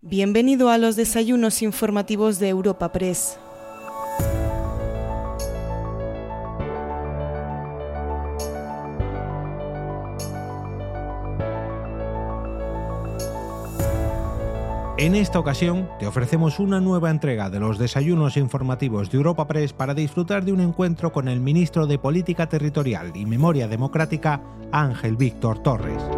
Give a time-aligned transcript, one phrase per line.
[0.00, 3.36] Bienvenido a los desayunos informativos de Europa Press.
[14.98, 19.72] En esta ocasión te ofrecemos una nueva entrega de los desayunos informativos de Europa Press
[19.72, 25.16] para disfrutar de un encuentro con el ministro de Política Territorial y Memoria Democrática, Ángel
[25.16, 26.17] Víctor Torres.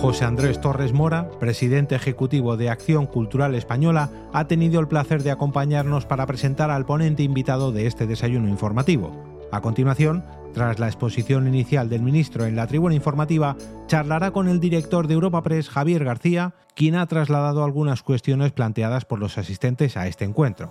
[0.00, 5.32] José Andrés Torres Mora, presidente ejecutivo de Acción Cultural Española, ha tenido el placer de
[5.32, 9.10] acompañarnos para presentar al ponente invitado de este desayuno informativo.
[9.50, 10.24] A continuación,
[10.54, 13.56] tras la exposición inicial del ministro en la tribuna informativa,
[13.88, 19.04] charlará con el director de Europa Press, Javier García, quien ha trasladado algunas cuestiones planteadas
[19.04, 20.70] por los asistentes a este encuentro.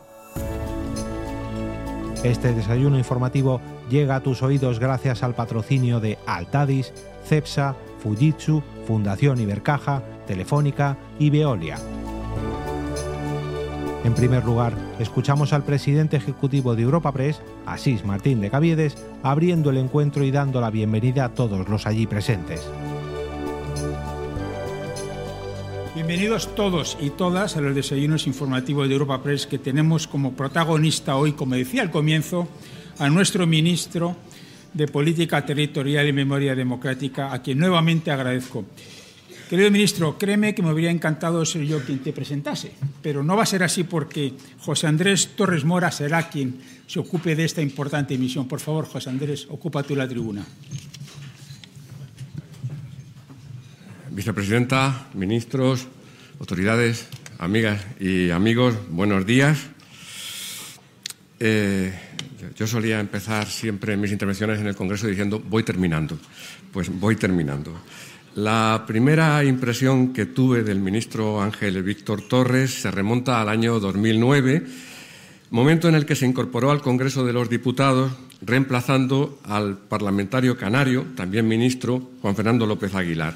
[2.23, 3.59] Este desayuno informativo
[3.89, 6.93] llega a tus oídos gracias al patrocinio de Altadis,
[7.25, 11.77] Cepsa, Fujitsu, Fundación Ibercaja, Telefónica y Veolia.
[14.03, 19.69] En primer lugar, escuchamos al presidente ejecutivo de Europa Press, Asís Martín de Caviedes, abriendo
[19.69, 22.65] el encuentro y dando la bienvenida a todos los allí presentes.
[25.93, 31.17] Bienvenidos todos y todas a los desayunos informativos de Europa Press que tenemos como protagonista
[31.17, 32.47] hoy, como decía al comienzo,
[32.99, 34.15] a nuestro ministro
[34.77, 38.63] de Política Territorial y Memoria Democrática, a quien nuevamente agradezco.
[39.49, 43.43] Querido ministro, créeme que me habría encantado ser yo quien te presentase, pero no va
[43.43, 48.17] a ser así porque José Andrés Torres Mora será quien se ocupe de esta importante
[48.17, 48.47] misión.
[48.47, 50.45] Por favor, José Andrés, ocupa tú la tribuna.
[54.11, 55.87] Vicepresidenta, ministros,
[56.39, 57.07] autoridades,
[57.39, 59.57] amigas y amigos, buenos días.
[61.39, 61.93] Eh,
[62.55, 66.17] yo solía empezar siempre mis intervenciones en el Congreso diciendo voy terminando.
[66.71, 67.73] Pues voy terminando.
[68.35, 74.63] La primera impresión que tuve del ministro Ángel Víctor Torres se remonta al año 2009,
[75.49, 78.11] momento en el que se incorporó al Congreso de los Diputados,
[78.41, 83.35] reemplazando al parlamentario canario, también ministro, Juan Fernando López Aguilar.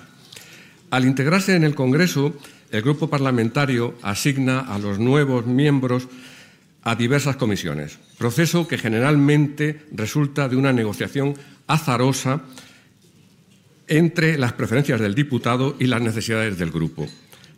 [0.92, 2.36] Al integrarse en el Congreso,
[2.70, 6.08] el grupo parlamentario asigna a los nuevos miembros
[6.84, 11.36] a diversas comisiones, proceso que generalmente resulta de una negociación
[11.68, 12.42] azarosa
[13.88, 17.08] entre las preferencias del diputado y las necesidades del grupo.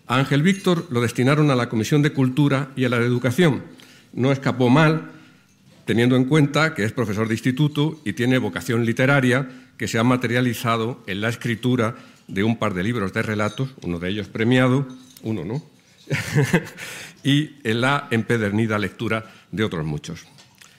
[0.07, 3.63] A Ángel Víctor lo destinaron a la Comisión de Cultura y a la de Educación.
[4.13, 5.11] No escapó mal,
[5.85, 9.47] teniendo en cuenta que es profesor de instituto y tiene vocación literaria
[9.77, 11.95] que se ha materializado en la escritura
[12.27, 14.87] de un par de libros de relatos, uno de ellos premiado,
[15.23, 15.63] uno no,
[17.23, 20.25] y en la empedernida lectura de otros muchos.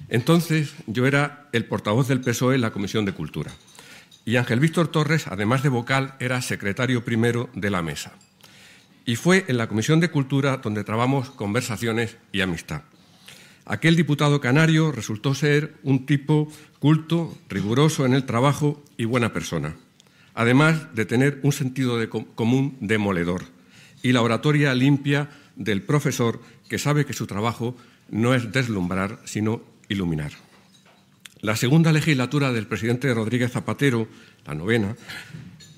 [0.09, 3.50] Entonces yo era el portavoz del PSOE en la Comisión de Cultura.
[4.27, 8.12] Y Ángel Víctor Torres, además de vocal, era secretario primero de la mesa.
[9.06, 12.82] Y fue en la Comisión de Cultura donde trabamos conversaciones y amistad.
[13.66, 19.76] Aquel diputado canario resultó ser un tipo culto, riguroso en el trabajo y buena persona,
[20.34, 23.44] además de tener un sentido de común demoledor
[24.05, 27.77] y la oratoria limpia del profesor que sabe que su trabajo
[28.11, 30.33] no es deslumbrar, sino iluminar.
[31.41, 34.09] La segunda legislatura del presidente Rodríguez Zapatero,
[34.47, 34.97] la novena,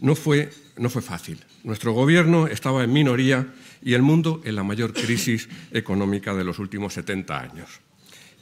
[0.00, 1.44] no fue, no fue fácil.
[1.64, 6.58] Nuestro gobierno estaba en minoría y el mundo en la mayor crisis económica de los
[6.58, 7.80] últimos 70 años.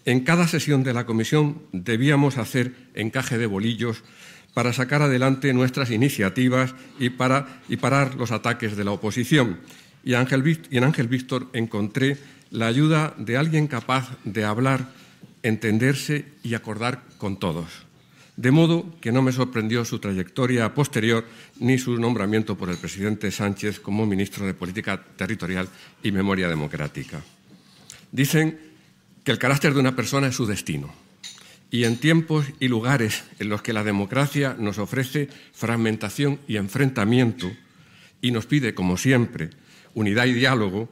[0.05, 4.05] En cada sesión de la comisión debíamos hacer encaje de bolillos
[4.53, 9.61] para sacar adelante nuestras iniciativas y, para, y parar los ataques de la oposición.
[10.05, 12.19] Y, Ángel, en Ángel Víctor encontré
[12.51, 14.89] la ayuda de alguien capaz de hablar
[15.43, 17.67] entenderse y acordar con todos.
[18.37, 21.25] De modo que no me sorprendió su trayectoria posterior
[21.61, 25.69] ni su nombramiento por el presidente Sánchez como ministro de Política Territorial
[26.03, 27.23] y Memoria Democrática.
[28.11, 28.59] Dicen
[29.23, 30.93] que el carácter de una persona es su destino.
[31.71, 37.51] Y en tiempos y lugares en los que la democracia nos ofrece fragmentación y enfrentamiento
[38.21, 39.51] y nos pide, como siempre,
[39.95, 40.89] unidad y diálogo,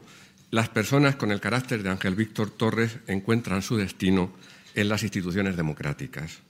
[0.51, 4.33] las personas con el carácter de Ángel Víctor Torres encuentran su destino
[4.75, 6.41] en las instituciones democráticas.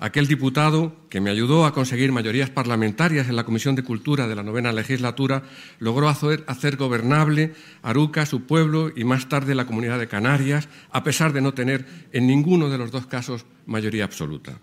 [0.00, 4.36] Aquel diputado que me ayudó a conseguir mayorías parlamentarias en la Comisión de Cultura de
[4.36, 5.42] la novena legislatura
[5.80, 7.52] logró hacer, gobernable
[7.82, 11.84] Aruca, su pueblo y más tarde la comunidad de Canarias, a pesar de no tener
[12.12, 14.60] en ninguno de los dos casos mayoría absoluta.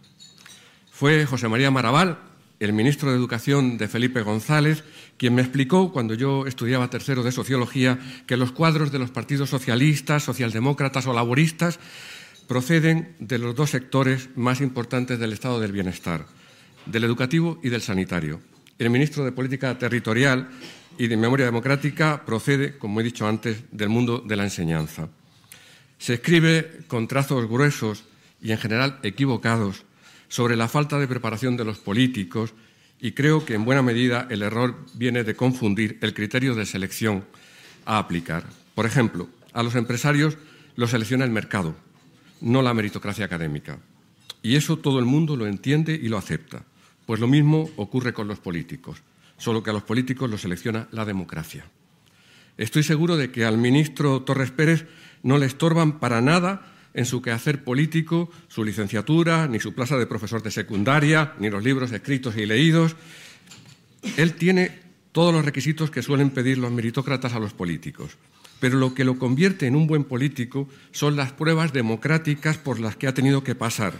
[0.89, 2.17] Fue José María Maraval,
[2.61, 4.85] el ministro de Educación de Felipe González,
[5.17, 9.49] quien me explicó cuando yo estudiaba tercero de sociología que los cuadros de los partidos
[9.49, 11.79] socialistas, socialdemócratas o laboristas
[12.47, 16.25] proceden de los dos sectores más importantes del estado del bienestar,
[16.85, 18.41] del educativo y del sanitario.
[18.77, 20.49] El ministro de Política Territorial
[20.97, 25.09] y de memoria democrática procede, como he dicho antes, del mundo de la enseñanza.
[25.97, 28.03] Se escribe con trazos gruesos
[28.41, 29.85] y en general equivocados
[30.27, 32.53] sobre la falta de preparación de los políticos
[33.05, 37.23] y creo que en buena medida el error viene de confundir el criterio de selección
[37.85, 38.45] a aplicar.
[38.73, 40.39] Por ejemplo, a los empresarios
[40.75, 41.75] los selecciona el mercado,
[42.41, 43.77] no la meritocracia académica.
[44.41, 46.63] Y eso todo el mundo lo entiende y lo acepta.
[47.05, 49.03] Pues lo mismo ocurre con los políticos,
[49.37, 51.63] solo que a los políticos los selecciona la democracia.
[52.57, 54.87] Estoy seguro de que al ministro Torres Pérez
[55.21, 60.07] no le estorban para nada en su quehacer político su licenciatura, ni su plaza de
[60.07, 62.95] profesor de secundaria, ni los libros escritos y leídos.
[64.17, 64.79] Él tiene
[65.11, 68.17] todos los requisitos que suelen pedir los meritócratas a los políticos.
[68.59, 72.95] Pero lo que lo convierte en un buen político son las pruebas democráticas por las
[72.95, 73.93] que ha tenido que pasar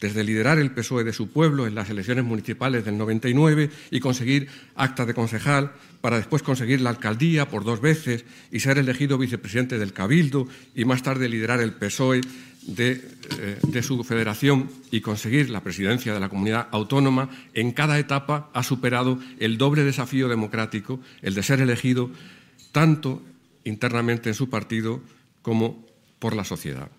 [0.00, 4.48] desde liderar el PSOE de su pueblo en las elecciones municipales del 99 y conseguir
[4.74, 9.78] acta de concejal, para después conseguir la alcaldía por dos veces y ser elegido vicepresidente
[9.78, 12.20] del Cabildo y más tarde liderar el PSOE
[12.62, 13.00] de,
[13.38, 18.50] eh, de, su federación y conseguir la presidencia de la comunidad autónoma, en cada etapa
[18.52, 22.10] ha superado el doble desafío democrático, el de ser elegido
[22.72, 23.22] tanto
[23.64, 25.00] internamente en su partido
[25.42, 25.86] como
[26.18, 26.90] por la sociedad.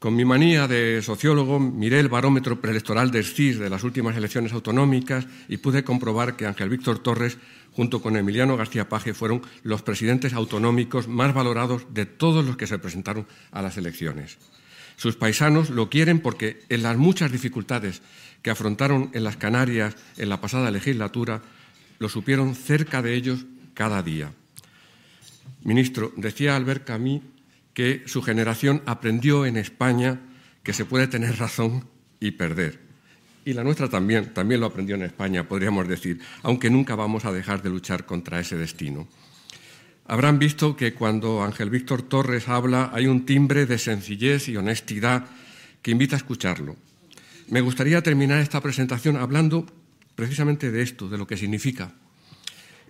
[0.00, 4.54] Con mi manía de sociólogo miré el barómetro preelectoral del CIS de las últimas elecciones
[4.54, 7.36] autonómicas y pude comprobar que Ángel Víctor Torres,
[7.72, 12.66] junto con Emiliano García Paje, fueron los presidentes autonómicos más valorados de todos los que
[12.66, 14.38] se presentaron a las elecciones.
[14.96, 18.00] Sus paisanos lo quieren porque en las muchas dificultades
[18.40, 21.42] que afrontaron en las Canarias en la pasada legislatura,
[21.98, 23.44] lo supieron cerca de ellos
[23.74, 24.32] cada día.
[25.62, 27.20] Ministro, decía Albert Camus
[27.80, 30.20] que su generación aprendió en España
[30.62, 31.88] que se puede tener razón
[32.20, 32.78] y perder.
[33.46, 37.32] Y la nuestra también, también lo aprendió en España, podríamos decir, aunque nunca vamos a
[37.32, 39.08] dejar de luchar contra ese destino.
[40.04, 45.24] Habrán visto que cuando Ángel Víctor Torres habla hay un timbre de sencillez y honestidad
[45.80, 46.76] que invita a escucharlo.
[47.48, 49.64] Me gustaría terminar esta presentación hablando
[50.16, 51.94] precisamente de esto, de lo que significa.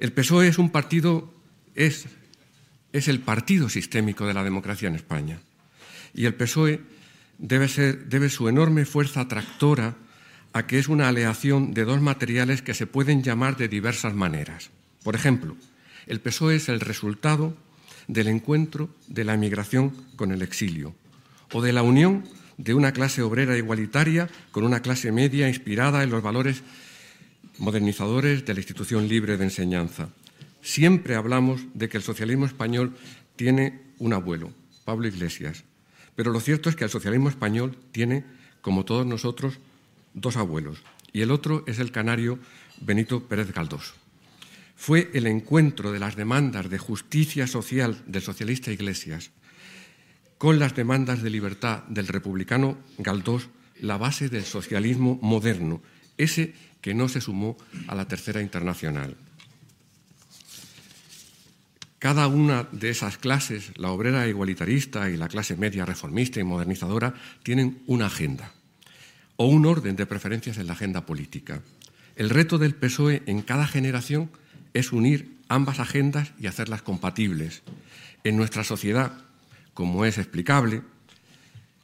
[0.01, 1.33] El PSOE es un partido,
[1.77, 2.07] es
[2.93, 5.41] es el partido sistémico de la democracia en España.
[6.15, 6.81] Y el PSOE
[7.39, 9.97] debe, su enorme fuerza tractora
[10.53, 14.71] a que es una aleación de dos materiales que se pueden llamar de diversas maneras.
[15.05, 15.57] Por ejemplo,
[16.07, 17.57] el PSOE es el resultado
[18.09, 20.95] del encuentro de la emigración con el exilio
[21.53, 22.25] o de la unión
[22.57, 26.63] de una clase obrera igualitaria con una clase media inspirada en los valores
[27.59, 30.09] modernizadores de la institución libre de enseñanza.
[30.63, 32.97] Siempre hablamos de que el socialismo español
[33.37, 34.53] tiene un abuelo,
[34.85, 35.65] Pablo Iglesias,
[36.15, 38.25] pero lo cierto es que el socialismo español tiene,
[38.61, 39.59] como todos nosotros,
[40.15, 42.39] dos abuelos, y el otro es el canario
[42.81, 43.95] Benito Pérez Galdós.
[44.77, 49.31] Fue el encuentro de las demandas de justicia social del socialista Iglesias
[50.39, 53.49] con las demandas de libertad del republicano Galdós
[53.81, 55.83] la base del socialismo moderno,
[56.17, 57.57] ese que no se sumó
[57.89, 59.17] a la Tercera Internacional.
[62.01, 67.13] Cada una de esas clases, la obrera igualitarista y la clase media reformista y modernizadora,
[67.43, 68.55] tienen una agenda
[69.37, 71.61] o un orden de preferencias en la agenda política.
[72.17, 74.31] El reto del PSOE en cada generación
[74.73, 77.61] es unir ambas agendas y hacerlas compatibles.
[78.25, 79.13] En nuestra sociedad,
[79.75, 80.81] como es explicable,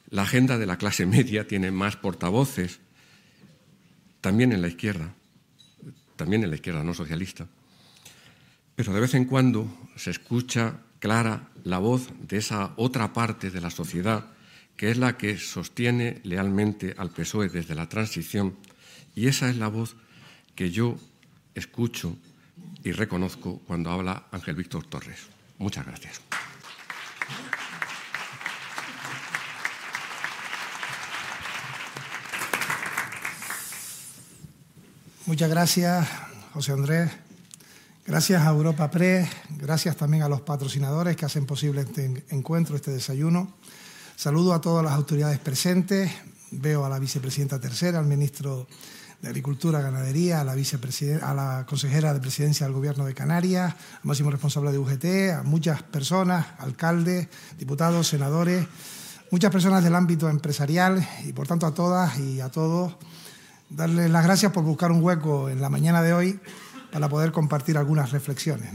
[0.09, 2.79] la agenda de la clase media tiene más portavoces,
[4.21, 5.13] también en la izquierda,
[6.15, 7.47] también en la izquierda no socialista.
[8.77, 13.59] Pero de vez en cuando se escucha clara la voz de esa otra parte de
[13.59, 14.27] la sociedad
[14.77, 18.55] que es la que sostiene lealmente al PSOE desde la transición
[19.15, 19.95] y esa es la voz
[20.53, 20.95] que yo
[21.55, 22.15] escucho
[22.83, 25.21] y reconozco cuando habla Ángel Víctor Torres.
[25.57, 26.21] Muchas gracias.
[35.25, 36.07] Muchas gracias,
[36.53, 37.26] José Andrés.
[38.07, 42.89] Gracias a Europa Press, gracias también a los patrocinadores que hacen posible este encuentro, este
[42.89, 43.51] desayuno.
[44.15, 46.09] Saludo a todas las autoridades presentes.
[46.51, 48.65] Veo a la vicepresidenta tercera, al ministro
[49.21, 53.99] de Agricultura, Ganadería, a la, a la consejera de Presidencia del Gobierno de Canarias, al
[54.03, 57.27] máximo responsable de UGT, a muchas personas, alcaldes,
[57.59, 58.65] diputados, senadores,
[59.31, 62.95] muchas personas del ámbito empresarial y por tanto a todas y a todos
[63.69, 66.39] darles las gracias por buscar un hueco en la mañana de hoy
[66.91, 68.69] para poder compartir algunas reflexiones.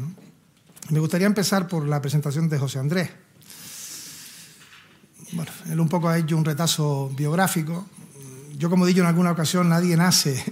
[0.90, 3.10] Me gustaría empezar por la presentación de José Andrés.
[5.32, 7.86] Bueno, él un poco ha hecho un retazo biográfico.
[8.58, 10.44] Yo, como he dicho en alguna ocasión, nadie nace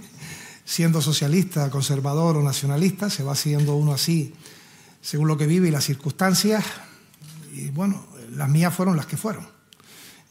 [0.65, 4.33] siendo socialista, conservador o nacionalista, se va siendo uno así
[5.01, 6.63] según lo que vive y las circunstancias.
[7.53, 9.47] Y bueno, las mías fueron las que fueron.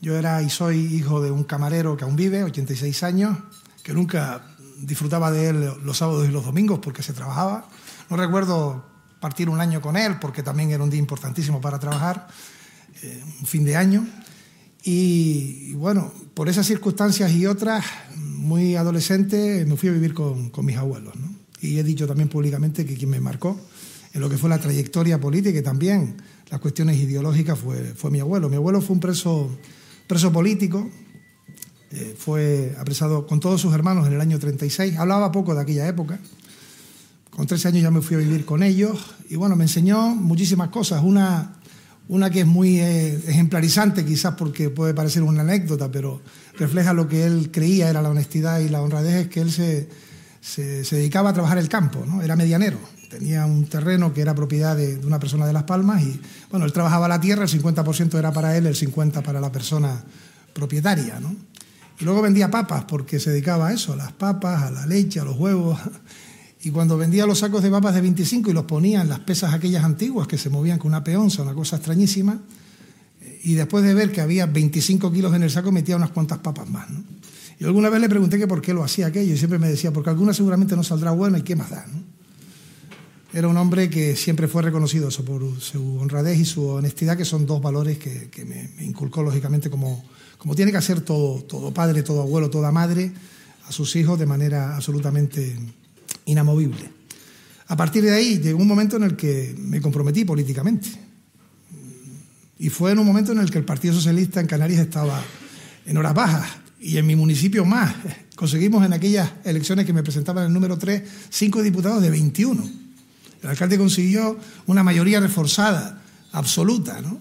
[0.01, 3.37] Yo era y soy hijo de un camarero que aún vive, 86 años,
[3.83, 4.50] que nunca
[4.83, 7.69] disfrutaba de él los sábados y los domingos porque se trabajaba.
[8.09, 8.85] No recuerdo
[9.21, 12.29] partir un año con él porque también era un día importantísimo para trabajar,
[13.03, 14.07] eh, un fin de año.
[14.83, 17.85] Y, bueno, por esas circunstancias y otras,
[18.17, 21.13] muy adolescente, me fui a vivir con, con mis abuelos.
[21.61, 23.61] Y he dicho también públicamente que quien me marcó
[24.15, 26.17] en lo que fue la trayectoria política y también
[26.51, 28.49] las cuestiones ideológicas fue, fue mi abuelo.
[28.49, 29.51] Mi abuelo fue un preso
[30.11, 30.91] preso político,
[31.93, 35.89] eh, fue apresado con todos sus hermanos en el año 36, hablaba poco de aquella
[35.89, 36.21] época,
[37.31, 38.99] con 13 años ya me fui a vivir con ellos.
[39.29, 41.55] Y bueno, me enseñó muchísimas cosas, una,
[42.09, 46.21] una que es muy eh, ejemplarizante quizás porque puede parecer una anécdota, pero
[46.59, 49.89] refleja lo que él creía era la honestidad y la honradez, es que él se,
[50.41, 52.23] se, dedicaba a trabajar el campo, ¿no?
[52.23, 52.79] era medianero,
[53.09, 56.21] tenía un terreno que era propiedad de, una persona de Las Palmas y,
[56.51, 60.05] bueno, él trabajaba la tierra, el 50% era para él, el 50% para la persona
[60.53, 61.50] propietaria, ¿no?
[62.01, 65.25] Luego vendía papas porque se dedicaba a eso, a las papas, a la leche, a
[65.25, 65.79] los huevos.
[66.63, 69.55] Y cuando vendía los sacos de papas de 25 y los ponía en las pesas
[69.55, 72.39] aquellas antiguas que se movían con una peonza, una cosa extrañísima,
[73.43, 76.69] y después de ver que había 25 kilos en el saco, metía unas cuantas papas
[76.69, 76.87] más.
[77.59, 79.93] Y alguna vez le pregunté que por qué lo hacía aquello y siempre me decía,
[79.93, 81.87] porque alguna seguramente no saldrá buena y qué más da.
[83.33, 87.47] Era un hombre que siempre fue reconocido por su honradez y su honestidad, que son
[87.47, 90.05] dos valores que, me, inculcó lógicamente como,
[90.41, 93.13] como tiene que hacer todo, padre, todo abuelo, toda madre
[93.69, 95.57] a sus hijos de manera absolutamente
[96.25, 96.91] inamovible.
[97.69, 100.89] A partir de ahí llegó un momento en el que me comprometí políticamente.
[102.59, 105.23] Y fue en un momento en el que el Partido Socialista en Canarias estaba
[105.87, 107.95] en horas bajas y en mi municipio más.
[108.35, 112.81] Conseguimos en aquellas elecciones que me presentaban el número 3 cinco diputados de 21
[113.43, 117.19] el alcalde consiguió una mayoría reforzada, absoluta, ¿no?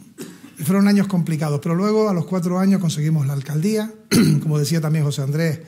[0.64, 3.94] Fueron años complicados, pero luego a los cuatro años conseguimos la alcaldía,
[4.42, 5.60] como decía también José Andrés,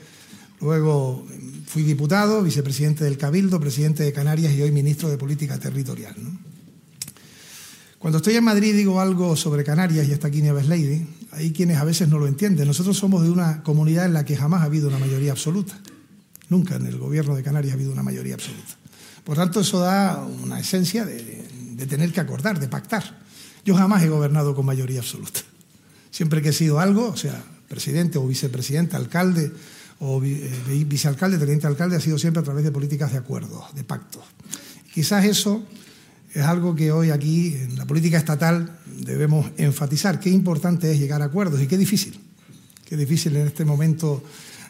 [0.60, 1.26] luego
[1.66, 6.14] fui diputado, vicepresidente del Cabildo, presidente de Canarias y hoy ministro de Política Territorial.
[7.98, 11.78] Cuando estoy en Madrid digo algo sobre Canarias y está aquí Nieves Lady, hay quienes
[11.78, 12.66] a veces no lo entienden.
[12.66, 15.78] Nosotros somos de una comunidad en la que jamás ha habido una mayoría absoluta.
[16.48, 18.76] Nunca en el gobierno de Canarias ha habido una mayoría absoluta.
[19.24, 23.21] Por tanto, eso da una esencia de, tener que acordar, de pactar.
[23.64, 25.40] Yo jamás he gobernado con mayoría absoluta.
[26.10, 29.52] Siempre que he sido algo, o sea, presidente o vicepresidente, alcalde
[30.00, 33.84] o eh, vicealcalde, teniente alcalde, ha sido siempre a través de políticas de acuerdos, de
[33.84, 34.22] pactos.
[34.92, 35.64] Quizás eso
[36.34, 40.18] es algo que hoy aquí en la política estatal debemos enfatizar.
[40.18, 42.18] Qué importante es llegar a acuerdos y qué difícil.
[42.84, 44.22] Qué difícil en este momento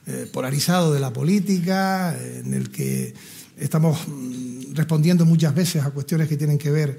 [0.06, 3.14] eh, polarizado de la política, en el que
[3.58, 6.98] Estamos mm, respondiendo muchas veces a cuestiones que tienen que ver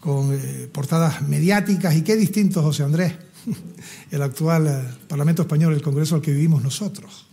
[0.00, 3.14] con eh, portadas mediáticas y qué distinto, José Andrés,
[4.10, 7.26] el actual eh, Parlamento Español, el Congreso al que vivimos nosotros.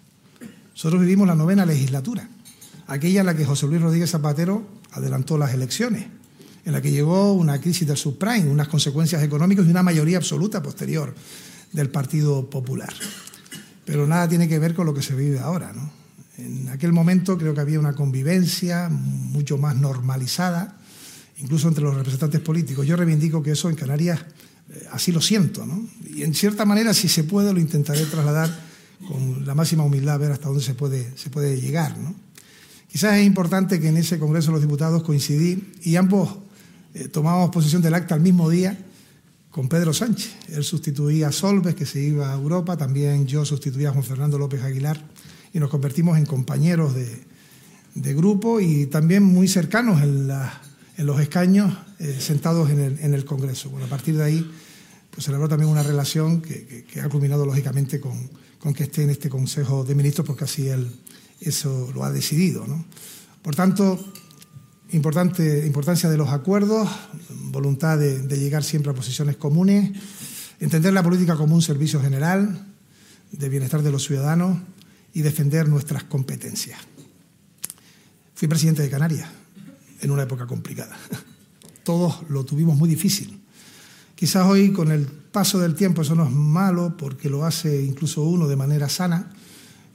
[0.72, 2.30] Nosotros vivimos la novena legislatura,
[2.88, 6.06] aquella en la que José Luis Rodríguez Zapatero adelantó las elecciones,
[6.66, 10.62] en la que llegó una crisis del subprime, unas consecuencias económicas y una mayoría absoluta
[10.62, 11.16] posterior
[11.72, 12.94] del Partido Popular.
[13.86, 15.90] Pero nada tiene que ver con lo que se vive ahora, ¿no?
[16.38, 20.78] En aquel momento creo que había una convivencia mucho más normalizada,
[21.38, 22.86] incluso entre los representantes políticos.
[22.86, 24.20] Yo reivindico que eso en Canarias
[24.70, 25.88] eh, así lo siento, ¿no?
[26.14, 28.68] Y en cierta manera, si se puede, lo intentaré trasladar
[29.08, 32.16] con la máxima humildad, a ver hasta dónde se puede, se puede llegar, ¿no?
[32.92, 36.38] Quizás es importante que en ese Congreso los Diputados coincidí y ambos
[36.94, 38.78] eh, tomábamos posesión del acta al mismo día
[39.52, 40.36] con Pedro Sánchez.
[40.50, 44.38] Él sustituía a Solves, que se iba a Europa, también yo sustituía a Juan Fernando
[44.38, 45.04] López Aguilar
[45.54, 47.26] y nos convertimos en compañeros de,
[48.14, 50.28] grupo y también muy cercanos en,
[51.06, 53.70] los escaños eh, sentados en el, Congreso.
[53.70, 54.52] Bueno, a partir de ahí
[55.12, 58.30] pues se también una relación que, ha culminado lógicamente con,
[58.74, 60.92] que esté en este Consejo de Ministros porque así él
[61.40, 62.66] eso lo ha decidido.
[63.42, 63.98] Por tanto,
[64.92, 66.90] importante, importancia de los acuerdos,
[67.30, 69.92] voluntad de, de llegar siempre a posiciones comunes,
[70.60, 72.68] entender la política como un servicio general
[73.32, 74.60] de bienestar de los ciudadanos
[75.14, 76.80] y defender nuestras competencias.
[78.34, 79.30] Fui presidente de Canarias
[80.02, 80.98] en una época complicada.
[81.84, 83.40] Todos lo tuvimos muy difícil.
[84.16, 88.24] Quizás hoy, con el paso del tiempo, eso no es malo porque lo hace incluso
[88.24, 89.32] uno de manera sana.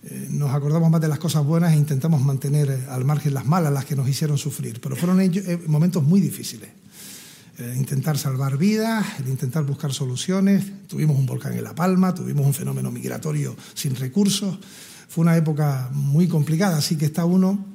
[0.05, 3.47] Eh, nos acordamos más de las cosas buenas e intentamos mantener eh, al margen las
[3.47, 4.81] malas, las que nos hicieron sufrir.
[4.81, 6.71] Pero fueron eh, momentos muy difíciles.
[7.77, 10.65] intentar salvar vidas, intentar buscar soluciones.
[10.89, 14.59] Tuvimos un volcán en La Palma, tuvimos un fenómeno migratorio sin recursos.
[15.09, 17.73] Fue una época muy complicada, así que está uno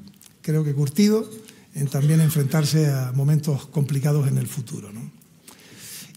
[0.48, 1.30] creo que curtido
[1.78, 4.90] en también enfrentarse a momentos complicados en el futuro.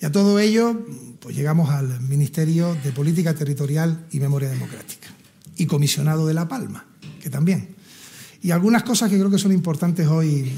[0.01, 0.87] Y a todo ello,
[1.21, 5.09] pues llegamos al Ministerio de Política Territorial y Memoria Democrática
[5.57, 6.87] y comisionado de La Palma,
[7.23, 7.77] que también.
[8.43, 10.51] Y algunas cosas que creo que son importantes hoy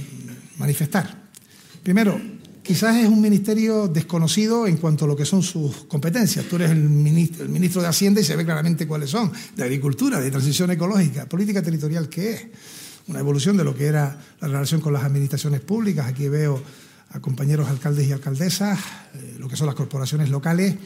[0.58, 1.30] manifestar.
[1.82, 2.20] Primero,
[2.62, 6.44] quizás es un ministerio desconocido en cuanto a lo que son sus competencias.
[6.44, 9.64] Tú eres el ministro, el ministro de Hacienda y se ve claramente cuáles son, de
[9.64, 12.42] agricultura, de transición ecológica, política territorial, ¿qué es?
[13.08, 16.06] Una evolución de lo que era la relación con las administraciones públicas.
[16.06, 16.62] Aquí veo
[17.10, 18.78] a compañeros alcaldes y alcaldesas,
[19.14, 20.76] eh, lo que son las corporaciones locales,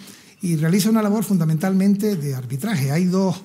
[0.43, 2.91] y realiza una labor fundamentalmente de arbitraje.
[2.91, 3.41] Hay dos,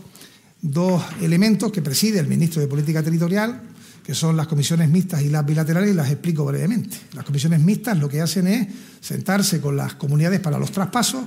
[0.61, 3.61] dos elementos que preside el ministro de Política Territorial,
[4.03, 6.97] que son las comisiones mixtas y las bilaterales, y las explico brevemente.
[7.13, 8.67] Las comisiones mixtas lo que hacen es
[8.99, 11.23] sentarse con las comunidades para los traspasos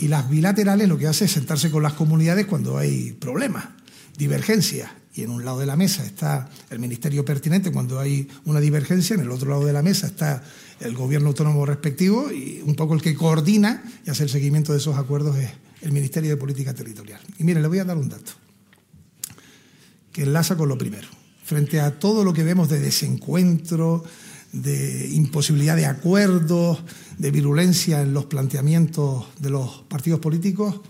[0.00, 3.64] y las bilaterales lo que hace es sentarse con las comunidades cuando hay problemas,
[4.16, 4.90] divergencias.
[5.14, 9.14] Y en un lado de la mesa está el ministerio pertinente cuando hay una divergencia,
[9.14, 10.42] en el otro lado de la mesa está
[10.80, 14.78] el gobierno autónomo respectivo y un poco el que coordina y hace el seguimiento de
[14.78, 15.50] esos acuerdos es
[15.82, 17.20] el Ministerio de Política Territorial.
[17.38, 18.32] Y mire, le voy a dar un dato
[20.12, 21.08] que enlaza con lo primero
[21.44, 24.04] frente a todo lo que vemos de desencuentro,
[24.52, 26.82] de imposibilidad de acuerdos,
[27.16, 30.80] de virulencia en los planteamientos de los partidos políticos,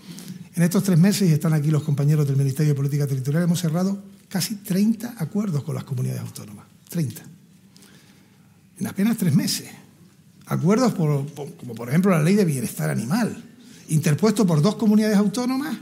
[0.58, 3.60] en estos tres meses, y están aquí los compañeros del Ministerio de Política Territorial, hemos
[3.60, 6.66] cerrado casi 30 acuerdos con las comunidades autónomas.
[6.88, 7.22] 30.
[8.80, 9.68] En apenas tres meses.
[10.46, 13.40] Acuerdos como por ejemplo la ley de bienestar animal,
[13.88, 15.76] interpuesto por dos comunidades autónomas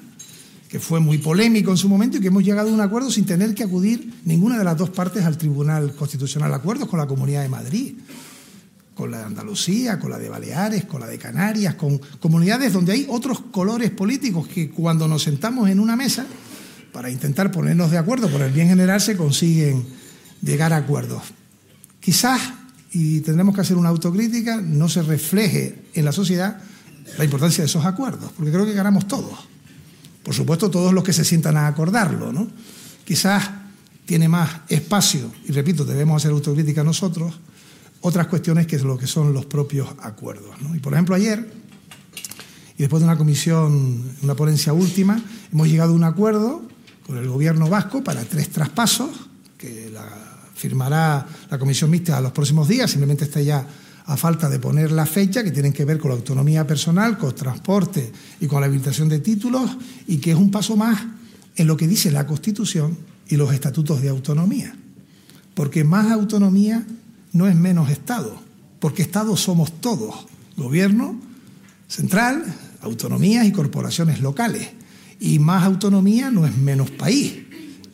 [0.69, 3.25] que fue muy polémico en su momento y que hemos llegado a un acuerdo sin
[3.25, 6.53] tener que acudir ninguna de las dos partes al Tribunal Constitucional.
[6.53, 7.95] Acuerdos con la Comunidad de Madrid,
[8.97, 12.93] con la de Andalucía, con la de Baleares, con la de Canarias, con comunidades donde
[12.93, 16.25] hay otros colores políticos que cuando nos sentamos en una mesa
[16.93, 19.85] para intentar ponernos de acuerdo por el bien general se consiguen
[20.41, 21.23] llegar a acuerdos.
[22.01, 22.41] Quizás,
[22.91, 26.57] y tendremos que hacer una autocrítica, no se refleje en la sociedad
[27.19, 29.47] la importancia de esos acuerdos, porque creo que ganamos todos.
[30.23, 32.49] Por supuesto, todos los que se sientan a acordarlo, ¿no?
[33.05, 33.51] Quizás
[34.07, 37.35] tiene más espacio, y repito, debemos hacer autocrítica nosotros,
[38.07, 40.55] otras cuestiones que es lo que son los propios acuerdos.
[40.73, 41.51] Y por ejemplo, ayer,
[42.79, 45.21] y después de una comisión, una ponencia última,
[45.53, 46.63] hemos llegado a un acuerdo
[47.05, 49.11] con el gobierno vasco para tres traspasos,
[49.59, 50.07] que la
[50.55, 53.67] firmará la comisión mixta a los próximos días, simplemente está ya
[54.07, 57.35] a falta de poner la fecha, que tienen que ver con la autonomía personal, con
[57.35, 61.05] transporte y con la habilitación de títulos, y que es un paso más
[61.57, 64.77] en lo que dice la Constitución y los estatutos de autonomía.
[65.55, 66.87] Porque más autonomía
[67.33, 68.39] no es menos Estado,
[68.81, 71.21] porque Estado somos todos, gobierno
[71.89, 72.45] central,
[72.81, 74.69] autonomías y corporaciones locales.
[75.19, 77.35] Y más autonomía no es menos país,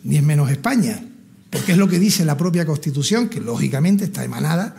[0.04, 1.02] ni es menos España,
[1.50, 4.76] porque es lo que dice la propia Constitución, que lógicamente está emanada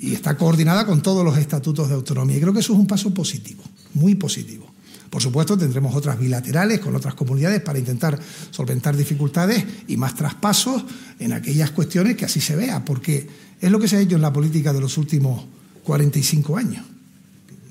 [0.00, 2.36] y está coordinada con todos los estatutos de autonomía.
[2.36, 3.62] Y creo que eso es un paso positivo,
[3.94, 4.72] muy positivo.
[5.12, 8.18] Por supuesto, tendremos otras bilaterales con otras comunidades para intentar
[8.50, 10.84] solventar dificultades y más traspasos
[11.18, 13.28] en aquellas cuestiones que así se vea, porque
[13.62, 15.46] es lo que se ha hecho en la política de los últimos
[15.84, 16.84] 45 años.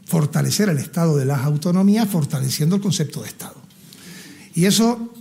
[0.05, 3.61] Fortalecer el Estado de las autonomías, fortaleciendo el concepto de Estado.
[4.55, 5.13] Y eso,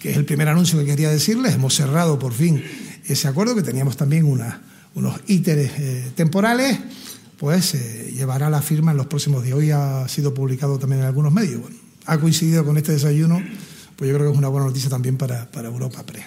[0.00, 2.64] que es el primer anuncio que quería decirles, hemos cerrado por fin
[3.06, 6.78] ese acuerdo, que teníamos también unos íteres eh, temporales,
[7.38, 9.56] pues se llevará la firma en los próximos días.
[9.56, 11.60] Hoy ha sido publicado también en algunos medios.
[11.60, 11.76] Bueno,
[12.06, 13.42] ha coincidido con este desayuno,
[13.96, 16.24] pues yo creo que es una buena noticia también para, Europa Press.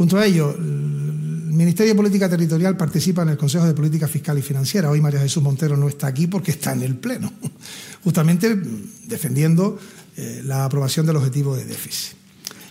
[0.00, 4.38] Junto a ello, el Ministerio de Política Territorial participa en el Consejo de Política Fiscal
[4.38, 4.88] y Financiera.
[4.88, 7.30] Hoy María Jesús Montero no está aquí porque está en el Pleno,
[8.02, 8.58] justamente
[9.04, 9.78] defendiendo
[10.16, 12.16] eh, la aprobación del objetivo de déficit.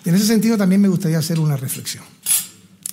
[0.06, 2.04] En ese sentido también me gustaría hacer una reflexión.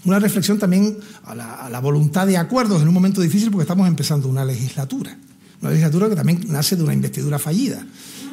[0.05, 4.29] Una reflexión también a la, voluntad de acuerdos en un momento difícil porque estamos empezando
[4.29, 5.17] una legislatura.
[5.63, 7.87] Una legislatura que también nace de una investidura fallida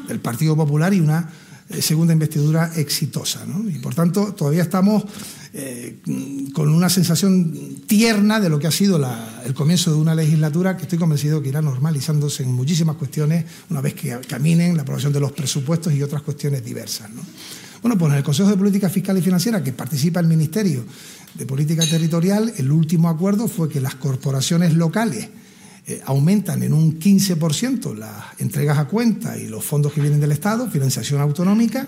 [0.09, 1.29] del Partido Popular y una
[1.69, 3.45] eh, segunda investidura exitosa.
[3.69, 5.05] Y por tanto, todavía estamos
[6.53, 8.99] con una sensación tierna de lo que ha sido
[9.45, 13.79] el comienzo de una legislatura que estoy convencido que irá normalizándose en muchísimas cuestiones una
[13.79, 17.11] vez que caminen la aprobación de los presupuestos y otras cuestiones diversas.
[17.83, 20.85] Bueno, pues en el Consejo de Política Fiscal y Financiera, que participa el Ministerio
[21.35, 25.29] de Política Territorial, el último acuerdo fue que las corporaciones locales
[25.85, 30.31] eh, aumentan en un 15% las entregas a cuenta y los fondos que vienen del
[30.31, 31.85] Estado, financiación autonómica,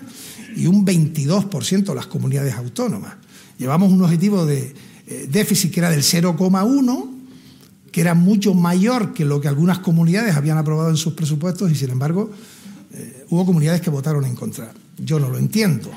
[0.54, 3.14] y un 22% las comunidades autónomas.
[3.58, 4.74] Llevamos un objetivo de
[5.06, 7.10] eh, déficit que era del 0,1,
[7.90, 11.74] que era mucho mayor que lo que algunas comunidades habían aprobado en sus presupuestos y
[11.74, 12.30] sin embargo
[12.92, 14.72] eh, hubo comunidades que votaron en contra.
[14.98, 15.90] Yo no lo entiendo.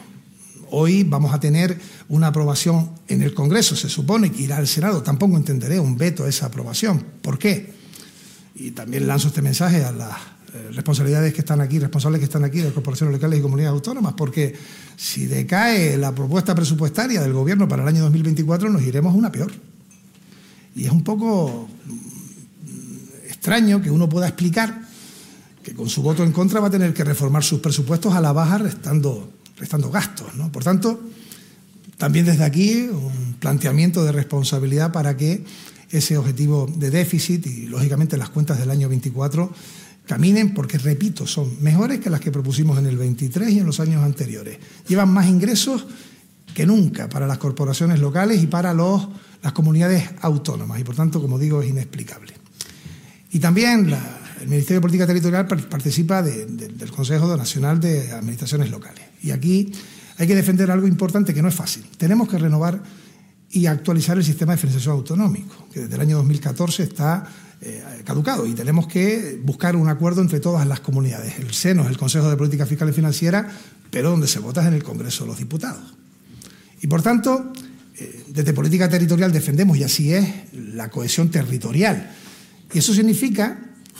[0.72, 5.02] Hoy vamos a tener una aprobación en el Congreso, se supone que irá al Senado.
[5.02, 7.04] Tampoco entenderé un veto a esa aprobación.
[7.22, 7.74] ¿Por qué?
[8.56, 10.18] Y también lanzo este mensaje a las
[10.74, 14.56] responsabilidades que están aquí, responsables que están aquí de corporaciones locales y comunidades autónomas, porque
[14.96, 19.32] si decae la propuesta presupuestaria del Gobierno para el año 2024, nos iremos a una
[19.32, 19.52] peor.
[20.76, 24.82] Y es un poco mm, extraño que uno pueda explicar
[25.64, 28.32] que con su voto en contra va a tener que reformar sus presupuestos a la
[28.32, 30.34] baja restando restando gastos.
[30.36, 30.52] ¿no?
[30.52, 31.00] Por tanto,
[31.98, 35.44] también desde aquí un planteamiento de responsabilidad para que
[35.92, 39.52] ese objetivo de déficit y, lógicamente, las cuentas del año 24
[40.10, 43.80] caminen porque, repito, son mejores que las que propusimos en el 23 y en los
[43.80, 44.58] años anteriores.
[44.88, 45.86] Llevan más ingresos
[46.52, 49.08] que nunca para las corporaciones locales y para los,
[49.44, 52.34] las comunidades autónomas y, por tanto, como digo, es inexplicable.
[53.32, 53.96] Y también
[54.42, 59.04] el Ministerio de Política Territorial participa del Consejo Nacional de Administraciones Locales.
[59.22, 59.72] Y aquí
[60.18, 61.86] hay que defender algo importante que no es fácil.
[62.00, 62.82] Tenemos que renovar
[63.52, 67.28] y actualizar el sistema de financiación autonómico, que desde el año 2014 está
[67.62, 71.40] eh, caducado y tenemos que buscar un acuerdo entre todas las comunidades.
[71.40, 73.50] El seno es el Consejo de Política Fiscal y Financiera,
[73.92, 75.96] pero donde se vota es en el Congreso de los Diputados.
[76.82, 77.52] Y por tanto,
[77.98, 82.12] eh, desde política territorial defendemos, y así es, la cohesión territorial.
[82.74, 83.60] Y eso significa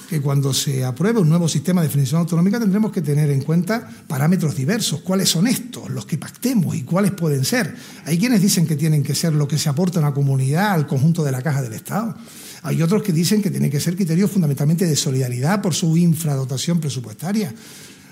[0.10, 3.88] que cuando se apruebe un nuevo sistema de definición autonómica tendremos que tener en cuenta
[4.08, 5.02] parámetros diversos.
[5.02, 7.76] ¿Cuáles son estos, los que pactemos y cuáles pueden ser?
[8.06, 10.88] Hay quienes dicen que tienen que ser lo que se aporta a una comunidad, al
[10.88, 12.16] conjunto de la caja del Estado.
[12.64, 16.80] Hay otros que dicen que tienen que ser criterios fundamentalmente de solidaridad por su infradotación
[16.80, 17.54] presupuestaria.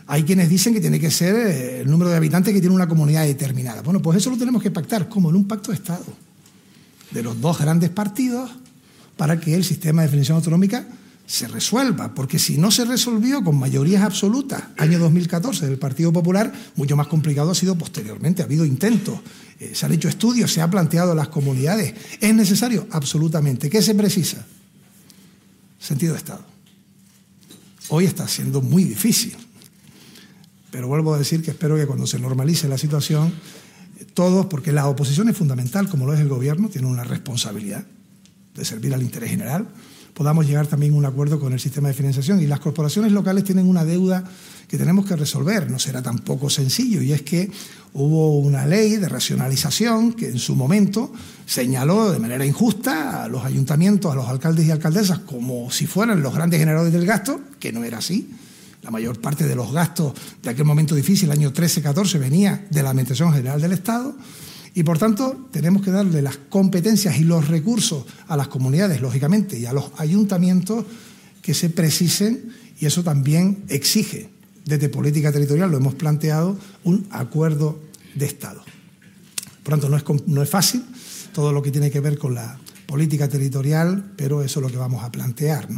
[0.07, 2.87] Hay quienes dicen que tiene que ser eh, el número de habitantes que tiene una
[2.87, 3.81] comunidad determinada.
[3.81, 6.05] Bueno, pues eso lo tenemos que pactar como en un pacto de Estado
[7.11, 8.51] de los dos grandes partidos
[9.15, 10.87] para que el sistema de definición autonómica
[11.27, 16.53] se resuelva, porque si no se resolvió con mayorías absolutas, año 2014 del Partido Popular,
[16.77, 18.41] mucho más complicado ha sido posteriormente.
[18.41, 19.19] Ha habido intentos,
[19.59, 21.93] eh, se han hecho estudios, se ha planteado las comunidades.
[22.21, 22.87] ¿Es necesario?
[22.91, 23.69] Absolutamente.
[23.69, 24.47] ¿Qué se precisa?
[25.77, 26.45] Sentido de Estado.
[27.89, 29.35] Hoy está siendo muy difícil,
[30.71, 33.33] pero vuelvo a decir que espero que cuando se normalice la situación,
[34.13, 37.85] todos, porque la oposición es fundamental, como lo es el gobierno, tiene una responsabilidad
[38.55, 39.67] de servir al interés general,
[40.17, 42.41] podamos llegar también a un acuerdo con el sistema de financiación.
[42.41, 44.23] Y las corporaciones locales tienen una deuda
[44.67, 45.69] que tenemos que resolver.
[45.69, 47.03] No será tampoco sencillo.
[47.03, 47.51] Y es que
[47.93, 51.13] hubo una ley de racionalización que en su momento
[51.45, 56.23] señaló de manera injusta a los ayuntamientos, a los alcaldes y alcaldesas, como si fueran
[56.23, 58.27] los grandes generadores del gasto, que no era así.
[58.81, 62.89] La mayor parte de los gastos de aquel momento difícil, año 13-14, venía de la
[62.89, 64.15] Administración General del Estado.
[64.77, 69.57] Y por tanto, tenemos que darle las competencias y los recursos a las comunidades, lógicamente,
[69.57, 70.85] y a los ayuntamientos
[71.41, 74.29] que se precisen, y eso también exige,
[74.65, 77.79] desde política territorial, lo hemos planteado, un acuerdo
[78.13, 78.61] de Estado.
[79.63, 80.85] Por tanto, no es, no es fácil
[81.33, 84.77] todo lo que tiene que ver con la política territorial, pero eso es lo que
[84.77, 85.69] vamos a plantear.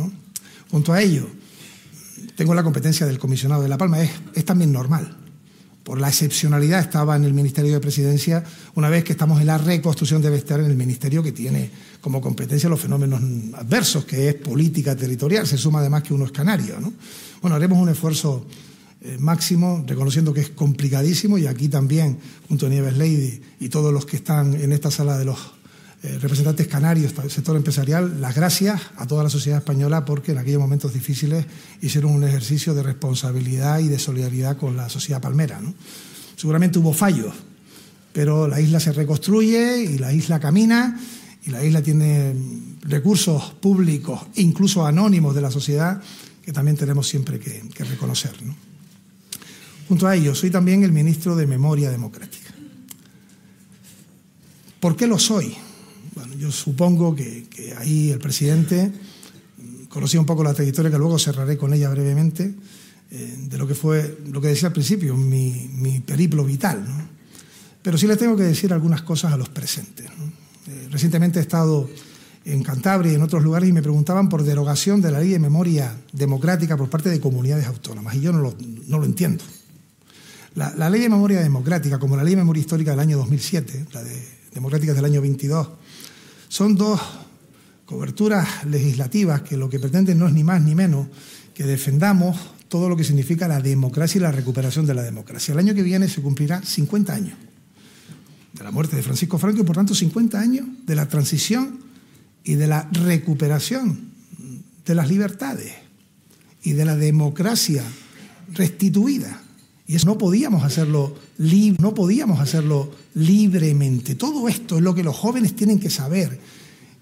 [0.70, 1.26] Junto a ello,
[2.36, 5.19] tengo la competencia del comisionado de La Palma, es, es también normal
[5.90, 8.44] por la excepcionalidad, estaba en el Ministerio de Presidencia,
[8.76, 12.22] una vez que estamos en la reconstrucción debe estar en el Ministerio que tiene como
[12.22, 13.20] competencia los fenómenos
[13.56, 16.76] adversos, que es política territorial, se suma además que uno es canario.
[17.42, 18.46] Bueno, haremos un esfuerzo
[19.02, 23.92] eh, máximo, reconociendo que es complicadísimo, y aquí también, junto a Nieves Lady y todos
[23.92, 25.40] los que están en esta sala de los
[26.02, 30.38] eh, representantes canarios del sector empresarial, las gracias a toda la sociedad española porque en
[30.38, 31.46] aquellos momentos difíciles
[31.82, 35.60] hicieron un ejercicio de responsabilidad y de solidaridad con la sociedad palmera.
[36.38, 37.34] Seguramente hubo fallos,
[38.14, 40.98] pero la isla se reconstruye y la isla camina
[41.46, 42.34] y la isla tiene
[42.84, 46.02] recursos públicos, incluso anónimos de la sociedad,
[46.42, 48.32] que también tenemos siempre que, reconocer.
[49.90, 52.54] Junto a ello, soy también el ministro de Memoria Democrática.
[54.80, 55.58] ¿Por qué lo soy?
[56.38, 58.92] Yo supongo que, ahí el presidente
[59.90, 62.54] conocía un poco la trayectoria, que luego cerraré con ella brevemente,
[63.12, 66.86] eh, de lo que fue, lo que decía al principio, mi, periplo vital.
[67.82, 70.06] Pero sí les tengo que decir algunas cosas a los presentes.
[70.68, 71.90] Eh, recientemente he estado
[72.46, 75.40] en Cantabria y en otros lugares y me preguntaban por derogación de la ley de
[75.40, 78.56] memoria democrática por parte de comunidades autónomas, y yo no lo,
[78.88, 79.44] no lo entiendo.
[80.56, 83.86] La, la, ley de memoria democrática, como la ley de memoria histórica del año 2007,
[83.94, 85.68] la de democrática del año 22,
[86.50, 87.00] son dos
[87.86, 91.08] coberturas legislativas que lo que pretenden no es ni más ni menos
[91.54, 95.54] que defendamos todo lo que significa la democracia y la recuperación de la democracia.
[95.54, 97.38] El año que viene se cumplirá 50 años
[98.54, 101.80] de la muerte de Francisco Franco y por tanto 50 años de la transición
[102.44, 104.10] y de la recuperación
[104.86, 105.74] de las libertades
[106.64, 107.84] y de la democracia
[108.54, 109.42] restituida
[109.90, 111.16] Y eso no podíamos hacerlo
[111.80, 114.14] no podíamos hacerlo libremente.
[114.14, 116.40] Todo esto es lo que los jóvenes tienen que saber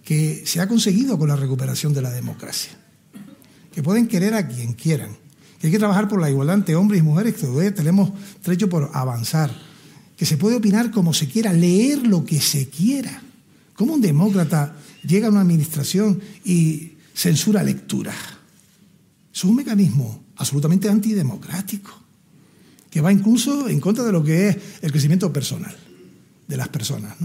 [0.06, 2.71] que se ha conseguido con la recuperación de la democracia.
[3.73, 5.17] Que pueden querer a quien quieran,
[5.60, 8.89] que hay que trabajar por la igualdad entre hombres y mujeres, que tenemos trecho por
[8.93, 9.54] avanzar,
[10.15, 13.21] que se puede opinar como se quiera, leer lo que se quiera.
[13.76, 18.13] ¿Cómo un demócrata llega a una administración y censura lectura?
[19.34, 22.07] Es un mecanismo absolutamente antidemocrático,
[22.89, 25.76] que va incluso en contra de lo que es el crecimiento personal
[26.47, 27.15] de las personas.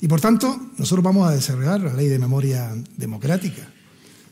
[0.00, 3.68] Y por tanto, nosotros vamos a desarrollar la ley de memoria democrática.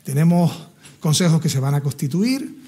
[0.02, 0.68] Tenemos
[1.00, 2.62] consejos que se van a constituir,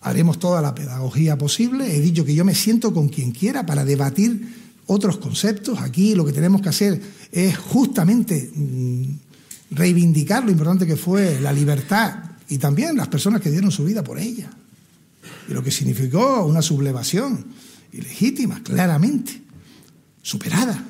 [0.00, 1.96] haremos toda la pedagogía posible.
[1.96, 4.54] He dicho que yo me siento con quien quiera para debatir
[4.86, 5.80] otros conceptos.
[5.80, 7.00] Aquí lo que tenemos que hacer
[7.32, 9.04] es justamente mm,
[9.70, 12.16] reivindicar lo importante que fue la libertad
[12.48, 14.50] y también las personas que dieron su vida por ella.
[15.48, 17.44] Y lo que significó una sublevación
[17.92, 19.42] ilegítima, claramente,
[20.22, 20.84] superada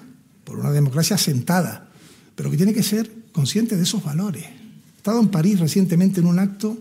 [0.45, 1.91] por una democracia sentada,
[2.35, 4.45] pero que tiene que ser consciente de esos valores.
[4.45, 6.79] He estado en París recientemente en un acto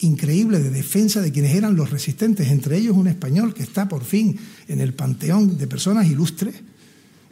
[0.00, 4.04] increíble de defensa de quienes eran los resistentes, entre ellos un español que está por
[4.04, 6.54] fin en el panteón de personas ilustres.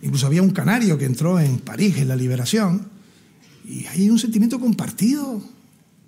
[0.03, 2.89] Incluso había un canario que entró en París en la liberación.
[3.67, 5.43] Y hay un sentimiento compartido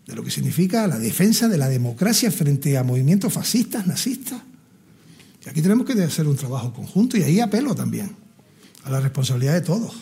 [0.06, 4.40] de lo que significa la defensa de la democracia frente a movimientos fascistas, nazistas.
[5.44, 8.14] Y aquí tenemos que hacer un trabajo conjunto y ahí apelo también
[8.84, 9.94] a la responsabilidad de todos.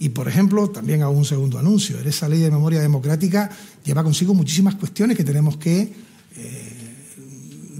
[0.00, 2.00] Y, por ejemplo, también hago un segundo anuncio.
[2.00, 3.50] Esa ley de memoria democrática
[3.84, 5.92] lleva consigo muchísimas cuestiones que tenemos que
[6.36, 6.94] eh,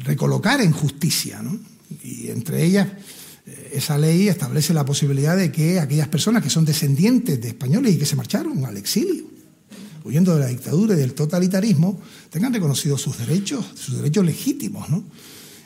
[0.00, 1.42] recolocar en justicia.
[2.04, 2.88] Y entre ellas,
[3.46, 7.94] eh, esa ley establece la posibilidad de que aquellas personas que son descendientes de españoles
[7.94, 9.24] y que se marcharon al exilio,
[10.04, 14.88] huyendo de la dictadura y del totalitarismo, tengan reconocidos sus derechos, sus derechos legítimos.
[14.88, 15.04] ¿no?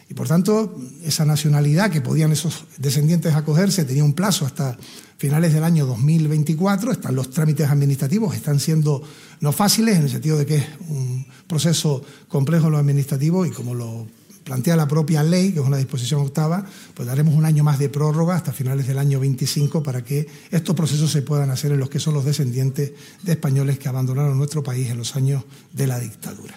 [0.09, 4.77] Y por tanto, esa nacionalidad que podían esos descendientes acogerse tenía un plazo hasta
[5.17, 6.93] finales del año 2024.
[6.93, 9.03] Están los trámites administrativos, están siendo
[9.41, 13.75] no fáciles en el sentido de que es un proceso complejo lo administrativo y como
[13.75, 14.07] lo
[14.45, 17.89] plantea la propia ley, que es una disposición octava, pues daremos un año más de
[17.89, 21.89] prórroga hasta finales del año 25 para que estos procesos se puedan hacer en los
[21.89, 25.99] que son los descendientes de españoles que abandonaron nuestro país en los años de la
[25.99, 26.55] dictadura.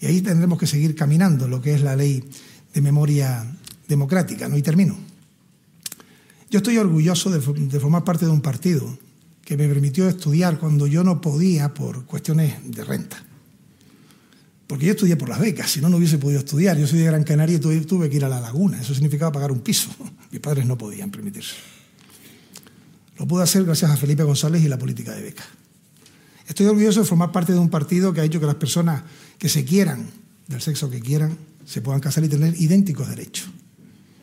[0.00, 2.22] Y ahí tendremos que seguir caminando lo que es la ley
[2.74, 3.46] de memoria
[3.88, 4.48] democrática.
[4.48, 4.56] ¿no?
[4.56, 4.96] Y termino.
[6.50, 8.98] Yo estoy orgulloso de, formar parte de un partido
[9.44, 13.22] que me permitió estudiar cuando yo no podía por cuestiones de renta.
[14.68, 16.76] Porque yo estudié por las becas, si no, no hubiese podido estudiar.
[16.76, 18.78] Yo soy de Gran Canaria y tuve, que ir a la laguna.
[18.78, 19.88] Eso significaba pagar un piso.
[20.30, 21.54] Mis padres no podían permitirse.
[23.16, 25.46] Lo pude hacer gracias a Felipe González y la política de becas.
[26.46, 29.04] Estoy orgulloso de formar parte de un partido que ha hecho que las personas
[29.38, 30.06] que se quieran,
[30.48, 33.48] del sexo que quieran, se puedan casar y tener idénticos derechos.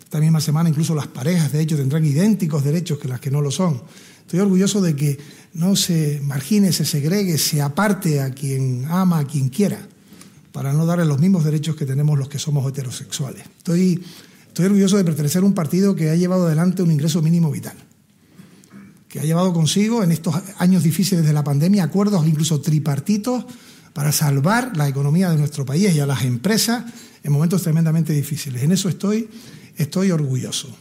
[0.03, 3.41] Esta misma semana incluso las parejas, de hecho, tendrán idénticos derechos que las que no
[3.41, 3.81] lo son.
[4.21, 5.17] Estoy orgulloso de que
[5.53, 9.87] no se margine, se segregue, se aparte a quien ama, a quien quiera,
[10.55, 13.43] para no darle los mismos derechos que tenemos los que somos heterosexuales.
[13.57, 14.01] Estoy,
[14.47, 17.75] estoy orgulloso de pertenecer a un partido que ha llevado adelante un ingreso mínimo vital,
[19.09, 23.43] que ha llevado consigo en estos años difíciles de la pandemia acuerdos incluso tripartitos
[23.91, 26.85] para salvar la economía de nuestro país y a las empresas
[27.21, 28.63] en momentos tremendamente difíciles.
[28.63, 29.29] En eso estoy,
[29.75, 30.73] estoy orgulloso.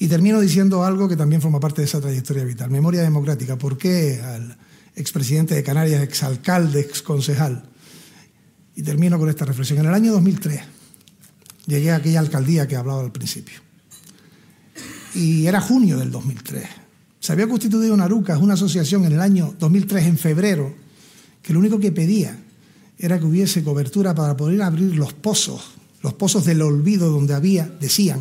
[0.00, 2.68] Y termino diciendo algo que también forma parte de esa trayectoria vital.
[2.68, 3.56] Memoria democrática.
[3.56, 4.58] ¿Por qué al
[4.96, 7.69] expresidente de Canarias, exalcalde, exconcejal?
[8.80, 9.80] Y termino con esta reflexión.
[9.80, 10.58] En el año 2003
[11.66, 13.60] llegué a aquella alcaldía que he hablado al principio.
[15.14, 16.64] Y era junio del 2003.
[17.20, 20.74] Se había constituido una Arucas, una asociación en el año 2003, en febrero,
[21.42, 22.38] que lo único que pedía
[22.98, 27.66] era que hubiese cobertura para poder abrir los pozos, los pozos del olvido donde había,
[27.66, 28.20] decían,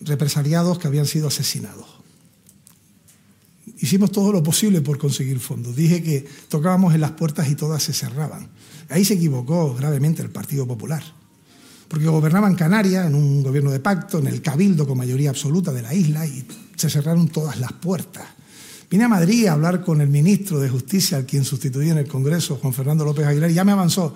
[0.00, 1.95] represaliados que habían sido asesinados.
[3.78, 5.76] Hicimos todo lo posible por conseguir fondos.
[5.76, 8.48] Dije que tocábamos en las puertas y todas se cerraban.
[8.88, 11.02] Ahí se equivocó gravemente el Partido Popular,
[11.88, 15.82] porque gobernaban Canarias en un gobierno de pacto, en el cabildo con mayoría absoluta de
[15.82, 18.24] la isla, y se cerraron todas las puertas.
[18.88, 22.08] Vine a Madrid a hablar con el ministro de Justicia, al quien sustituí en el
[22.08, 24.14] Congreso, Juan Fernando López Aguilar, y ya me avanzó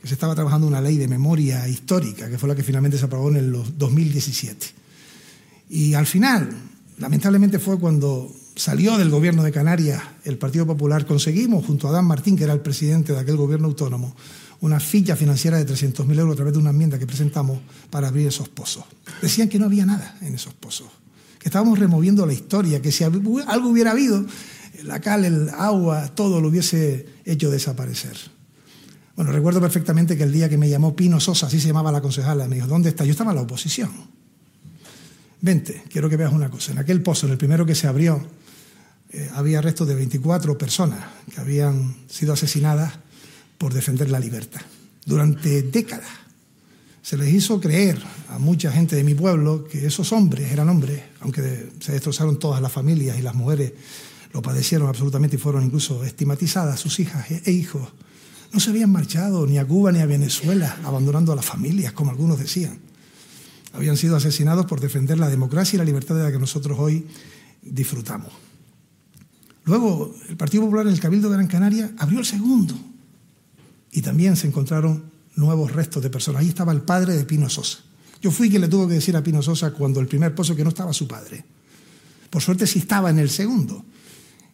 [0.00, 3.06] que se estaba trabajando una ley de memoria histórica, que fue la que finalmente se
[3.06, 4.66] aprobó en el 2017.
[5.70, 6.48] Y al final,
[6.98, 12.04] lamentablemente fue cuando salió del gobierno de Canarias el Partido Popular, conseguimos, junto a Dan
[12.04, 14.14] Martín, que era el presidente de aquel gobierno autónomo,
[14.60, 17.58] una ficha financiera de 300.000 euros a través de una enmienda que presentamos
[17.90, 18.84] para abrir esos pozos.
[19.20, 20.88] Decían que no había nada en esos pozos
[21.44, 24.24] que estábamos removiendo la historia, que si algo hubiera habido,
[24.84, 28.16] la cal, el agua, todo lo hubiese hecho desaparecer.
[29.14, 32.00] Bueno, recuerdo perfectamente que el día que me llamó Pino Sosa, así se llamaba la
[32.00, 33.04] concejala, me dijo, ¿dónde está?
[33.04, 33.90] Yo estaba en la oposición.
[35.42, 36.72] Vente, quiero que veas una cosa.
[36.72, 38.26] En aquel pozo, en el primero que se abrió,
[39.14, 42.94] eh, había restos de 24 personas que habían sido asesinadas
[43.58, 44.60] por defender la libertad.
[45.06, 46.08] Durante décadas
[47.00, 51.00] se les hizo creer a mucha gente de mi pueblo que esos hombres eran hombres,
[51.20, 53.72] aunque se destrozaron todas las familias y las mujeres
[54.32, 57.88] lo padecieron absolutamente y fueron incluso estigmatizadas, sus hijas e hijos
[58.52, 62.12] no se habían marchado ni a Cuba ni a Venezuela, abandonando a las familias, como
[62.12, 62.78] algunos decían.
[63.72, 67.04] Habían sido asesinados por defender la democracia y la libertad de la que nosotros hoy
[67.62, 68.43] disfrutamos.
[69.64, 72.74] Luego, el Partido Popular en el Cabildo de Gran Canaria abrió el segundo
[73.90, 75.04] y también se encontraron
[75.36, 76.42] nuevos restos de personas.
[76.42, 77.78] Ahí estaba el padre de Pino Sosa.
[78.20, 80.64] Yo fui quien le tuvo que decir a Pino Sosa cuando el primer pozo que
[80.64, 81.44] no estaba su padre.
[82.30, 83.84] Por suerte sí estaba en el segundo.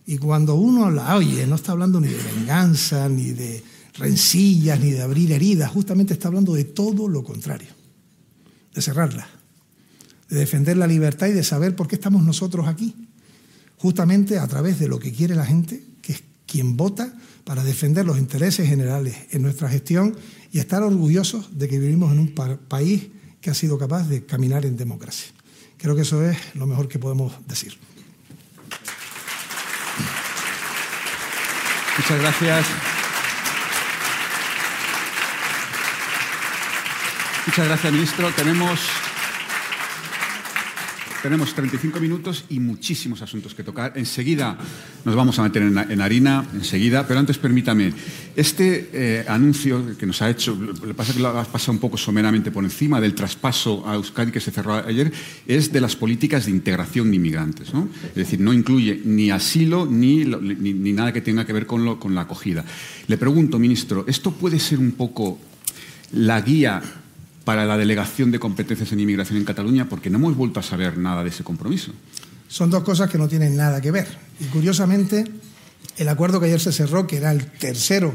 [0.07, 3.63] Y cuando uno la oye, no está hablando ni de venganza, ni de
[3.95, 7.69] rencillas, ni de abrir heridas, justamente está hablando de todo lo contrario,
[8.75, 9.29] de cerrarla,
[10.29, 12.95] de defender la libertad y de saber por qué estamos nosotros aquí,
[13.81, 17.15] justamente a través de lo que quiere la gente, que es quien vota
[17.45, 20.15] para defender los intereses generales en nuestra gestión
[20.53, 22.35] y estar orgullosos de que vivimos en un
[22.69, 23.07] país
[23.41, 25.29] que ha sido capaz de caminar en democracia.
[25.79, 27.79] Creo que eso es lo mejor que podemos decir.
[31.97, 32.67] Muchas gracias.
[37.47, 38.31] Muchas gracias, ministro.
[38.33, 38.81] Tenemos,
[41.23, 43.93] tenemos 35 minutos y muchísimos asuntos que tocar.
[43.97, 44.57] Enseguida
[45.05, 47.93] nos vamos a meter en, harina, enseguida, pero antes permítame,
[48.37, 51.97] este eh, anuncio que nos ha hecho, le pasa que lo ha pasado un poco
[51.97, 55.13] someramente por encima del traspaso a Euskadi que se cerró ayer,
[55.47, 57.73] es de las políticas de integración de inmigrantes.
[57.75, 57.89] ¿no?
[58.09, 61.99] Es decir, no incluye ni asilo ni, ni, nada que tenga que ver con, lo,
[61.99, 62.65] con la acogida.
[63.07, 65.39] Le pregunto, ministro, ¿esto puede ser un poco
[66.13, 66.83] la guía
[67.45, 70.99] para la delegación de competencias en inmigración en Cataluña, porque no hemos vuelto a saber
[70.99, 71.93] nada de ese compromiso.
[72.49, 74.09] Son dos cosas que no tienen nada que ver.
[74.41, 75.25] Y curiosamente,
[75.97, 78.15] el acuerdo que ayer se cerró, que era el tercero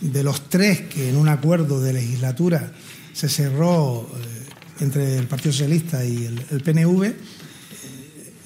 [0.00, 2.72] de los tres que en un acuerdo de legislatura
[3.12, 7.16] se cerró eh, entre el Partido Socialista y el, PNV, eh,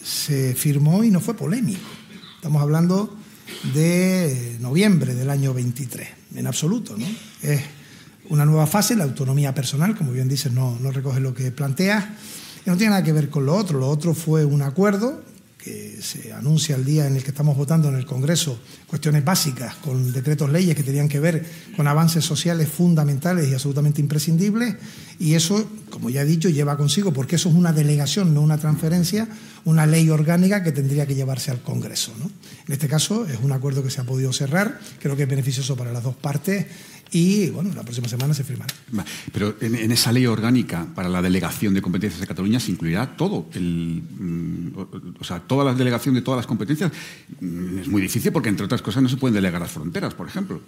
[0.02, 1.88] se firmó y no fue polémico.
[2.36, 3.16] Estamos hablando
[3.74, 7.06] de noviembre del año 23, en absoluto, ¿no?
[8.28, 12.04] Una nueva fase, la autonomía personal, como bien dices, no, no recoge lo que planteas,
[12.66, 13.78] no tiene nada que ver con lo otro.
[13.78, 15.22] Lo otro fue un acuerdo
[15.58, 19.74] que se anuncia el día en el que estamos votando en el Congreso cuestiones básicas
[19.76, 21.44] con decretos leyes que tenían que ver
[21.76, 24.76] con avances sociales fundamentales y absolutamente imprescindibles
[25.18, 28.58] y eso, como ya he dicho, lleva consigo, porque eso es una delegación, no una
[28.58, 29.28] transferencia,
[29.64, 32.12] una ley orgánica que tendría que llevarse al Congreso.
[32.66, 35.76] En este caso es un acuerdo que se ha podido cerrar, creo que es beneficioso
[35.76, 36.66] para las dos partes
[37.10, 38.74] y bueno, la próxima semana se firmará.
[39.32, 43.48] Pero en, esa ley orgánica para la delegación de competencias de Cataluña se incluirá todo,
[43.54, 46.92] el, mm, o sea, toda la delegación de todas las competencias.
[47.40, 50.28] Mm, es muy difícil porque, entre otras cosas, no se pueden delegar las fronteras, por
[50.28, 50.60] ejemplo.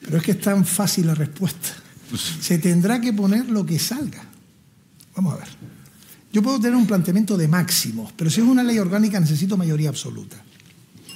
[0.00, 1.70] Pero es que es tan fácil la respuesta.
[2.10, 4.24] Pues se tendrá que poner lo que salga.
[5.16, 5.48] Vamos a ver.
[6.32, 9.88] Yo puedo tener un planteamiento de máximos, pero si es una ley orgánica necesito mayoría
[9.88, 10.36] absoluta.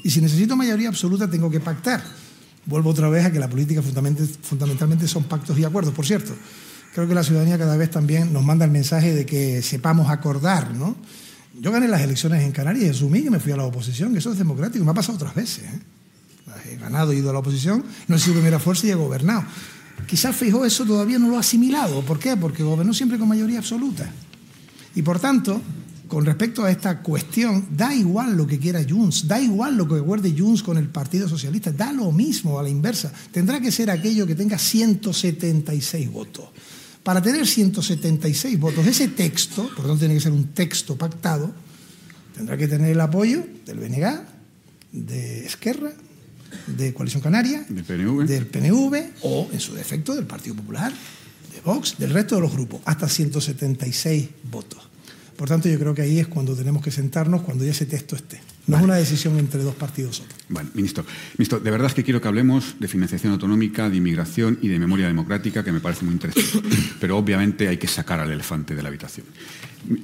[0.02, 2.02] Y si necesito mayoría absoluta tengo que pactar.
[2.64, 5.92] Vuelvo otra vez a que la política fundamentalmente son pactos y acuerdos.
[5.92, 6.32] Por cierto,
[6.94, 10.72] creo que la ciudadanía cada vez también nos manda el mensaje de que sepamos acordar,
[10.74, 10.96] ¿no?
[11.60, 14.20] Yo gané las elecciones en Canarias y asumí que me fui a la oposición, que
[14.20, 15.64] eso es democrático, me ha pasado otras veces.
[15.64, 15.80] ¿eh?
[16.70, 19.44] He ganado, he ido a la oposición, no he sido primera fuerza y he gobernado.
[20.06, 22.02] Quizás Fijó eso todavía no lo ha asimilado.
[22.02, 22.36] ¿Por qué?
[22.36, 24.10] Porque gobernó siempre con mayoría absoluta.
[24.94, 25.60] Y por tanto,
[26.12, 29.94] con respecto a esta cuestión, da igual lo que quiera Junts, da igual lo que
[29.94, 33.10] acuerde Junts con el Partido Socialista, da lo mismo a la inversa.
[33.30, 36.50] Tendrá que ser aquello que tenga 176 votos.
[37.02, 41.50] Para tener 176 votos, ese texto, por tanto tiene que ser un texto pactado,
[42.36, 44.20] tendrá que tener el apoyo del BNG,
[44.92, 45.94] de Esquerra,
[46.66, 50.92] de Coalición Canaria, del PNV o, en su defecto, del Partido Popular,
[51.54, 54.91] de Vox, del resto de los grupos, hasta 176 votos.
[55.36, 58.16] Por tanto, yo creo que ahí es cuando tenemos que sentarnos, cuando ya ese texto
[58.16, 58.40] esté.
[58.66, 60.22] No es una decisión entre dos partidos.
[60.48, 61.04] Bueno, ministro,
[61.36, 64.78] ministro, de verdad es que quiero que hablemos de financiación autonómica, de inmigración y de
[64.78, 66.68] memoria democrática, que me parece muy interesante.
[67.00, 69.26] Pero obviamente hay que sacar al elefante de la habitación.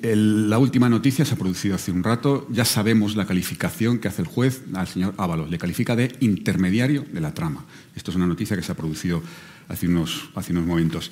[0.03, 2.48] la última noticia se ha producido hace un rato.
[2.50, 5.50] Ya sabemos la calificación que hace el juez al señor Ábalos.
[5.50, 7.64] Le califica de intermediario de la trama.
[7.94, 9.22] Esto es una noticia que se ha producido
[9.68, 11.10] hace unos, hace unos momentos.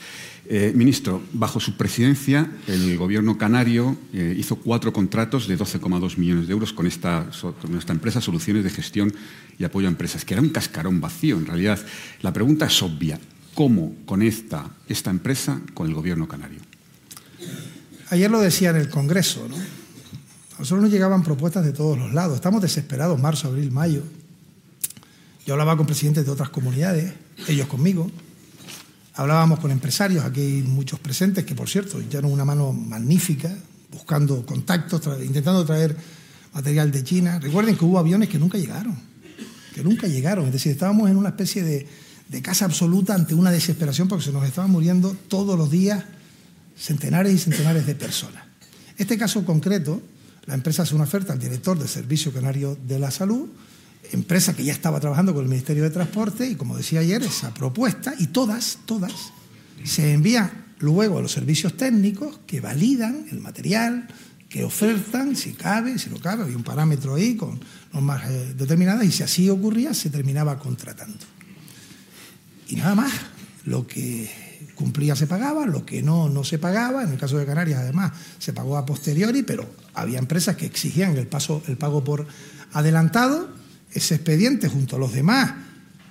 [0.48, 6.46] Eh, ministro, bajo su presidencia, el gobierno canario eh, hizo cuatro contratos de 12,2 millones
[6.46, 7.28] de euros con esta,
[7.60, 9.12] con esta empresa, Soluciones de Gestión
[9.58, 11.36] y Apoyo a Empresas, que era un cascarón vacío.
[11.36, 11.78] En realidad,
[12.22, 13.18] la pregunta es obvia.
[13.54, 16.60] cómo conecta esta empresa con el gobierno canario.
[18.10, 19.56] Ayer lo decía en el Congreso, ¿no?
[19.56, 22.36] A nosotros nos llegaban propuestas de todos los lados.
[22.36, 24.02] Estamos desesperados, marzo, abril, mayo.
[25.46, 27.12] Yo hablaba con presidentes de otras comunidades,
[27.48, 28.10] ellos conmigo.
[29.16, 33.50] Hablábamos con empresarios, aquí hay muchos presentes que, por cierto, echaron una mano magnífica,
[33.90, 35.96] buscando contactos, intentando traer
[36.52, 37.38] material de China.
[37.38, 38.94] Recuerden que hubo aviones que nunca llegaron,
[39.74, 40.44] que nunca llegaron.
[40.46, 41.88] Es decir, estábamos en una especie de,
[42.28, 46.04] de casa absoluta ante una desesperación porque se nos estaban muriendo todos los días
[46.76, 48.44] centenares y centenares de personas.
[48.98, 50.02] Este caso concreto,
[50.44, 53.48] la empresa hace una oferta al director del Servicio Canario de la Salud,
[54.12, 57.52] empresa que ya estaba trabajando con el Ministerio de Transporte y como decía ayer, esa
[57.52, 59.12] propuesta y todas, todas,
[59.84, 64.08] se envían luego a los servicios técnicos que validan el material,
[64.48, 67.58] que ofertan si cabe, si no cabe, había un parámetro ahí con
[67.92, 71.18] normas eh, determinadas y si así ocurría se terminaba contratando.
[72.68, 73.12] Y nada más,
[73.64, 74.30] lo que
[74.74, 77.02] cumplía se pagaba, lo que no, no se pagaba.
[77.02, 81.16] En el caso de Canarias, además, se pagó a posteriori, pero había empresas que exigían
[81.16, 82.26] el, paso, el pago por
[82.72, 83.48] adelantado.
[83.96, 85.54] Ese expediente, junto a los demás,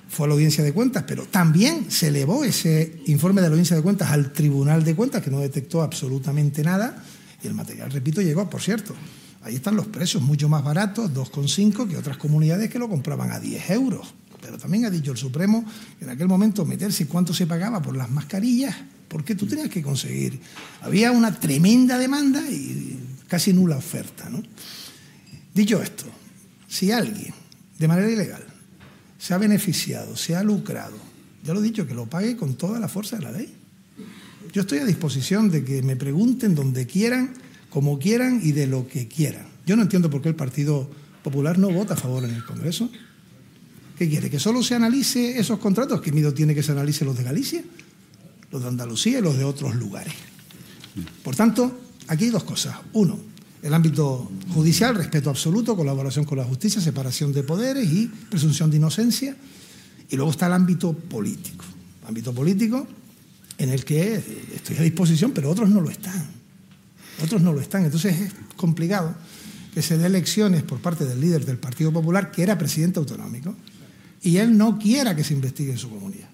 [0.10, 3.76] fue a la audiencia de cuentas, pero también se elevó ese informe de la audiencia
[3.76, 7.04] de cuentas al Tribunal de Cuentas, que no detectó absolutamente nada.
[7.44, 8.96] Y el material, repito, llegó, por cierto.
[9.44, 13.40] Ahí están los precios mucho más baratos, 2,5, que otras comunidades que lo compraban a
[13.40, 14.16] 10 euros.
[14.42, 15.64] Pero también ha dicho el Supremo
[16.02, 18.76] en aquel momento meterse cuánto se pagaba por las mascarillas,
[19.08, 20.40] porque tú tenías que conseguir.
[20.82, 24.28] Había una tremenda demanda y casi nula oferta.
[24.28, 24.42] ¿no?
[25.54, 26.06] Dicho esto,
[26.68, 27.45] si alguien
[27.78, 28.44] de manera ilegal
[29.18, 30.98] se ha beneficiado, se ha lucrado,
[31.44, 33.54] ya lo he dicho, que lo pague con toda la fuerza de la ley.
[34.54, 37.34] Yo estoy a disposición de que me pregunten donde quieran,
[37.70, 39.48] como quieran y de lo que quieran.
[39.66, 40.90] Yo no entiendo por qué el Partido
[41.24, 42.90] Popular no vota a favor en el Congreso.
[43.98, 44.30] ¿Qué quiere?
[44.30, 46.02] ¿Que solo se analice esos contratos?
[46.02, 47.64] ¿Qué miedo tiene que se analice los de Galicia,
[48.52, 50.14] los de Andalucía y los de otros lugares?
[51.24, 52.76] Por tanto, aquí hay dos cosas.
[52.94, 53.20] Uno,
[53.66, 58.78] el ámbito judicial, respeto absoluto, colaboración con la justicia, separación de poderes y presunción de
[58.78, 59.36] inocencia.
[60.08, 61.66] Y luego está el ámbito político.
[62.08, 62.86] ámbito político
[63.58, 64.22] en el que
[64.54, 66.30] estoy a disposición, pero otros no lo están.
[67.24, 67.84] Otros no lo están.
[67.84, 69.16] Entonces es complicado
[69.74, 73.56] que se dé elecciones por parte del líder del Partido Popular, que era presidente autonómico,
[74.22, 76.30] y él no quiera que se investigue en su comunidad.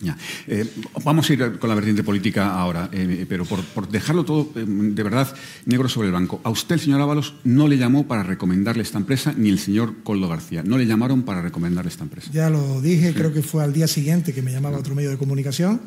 [0.00, 0.16] Ya.
[0.48, 0.68] Eh,
[1.04, 4.64] vamos a ir con la vertiente política ahora, eh, pero por, por, dejarlo todo eh,
[4.66, 5.32] de verdad
[5.66, 6.40] negro sobre el banco.
[6.42, 10.02] A usted, el señor Ábalos, no le llamó para recomendarle esta empresa, ni el señor
[10.02, 10.62] Coldo García.
[10.64, 12.30] No le llamaron para recomendarle esta empresa.
[12.32, 13.14] Ya lo dije, sí.
[13.14, 15.80] creo que fue al día siguiente que me llamaba otro medio de comunicación.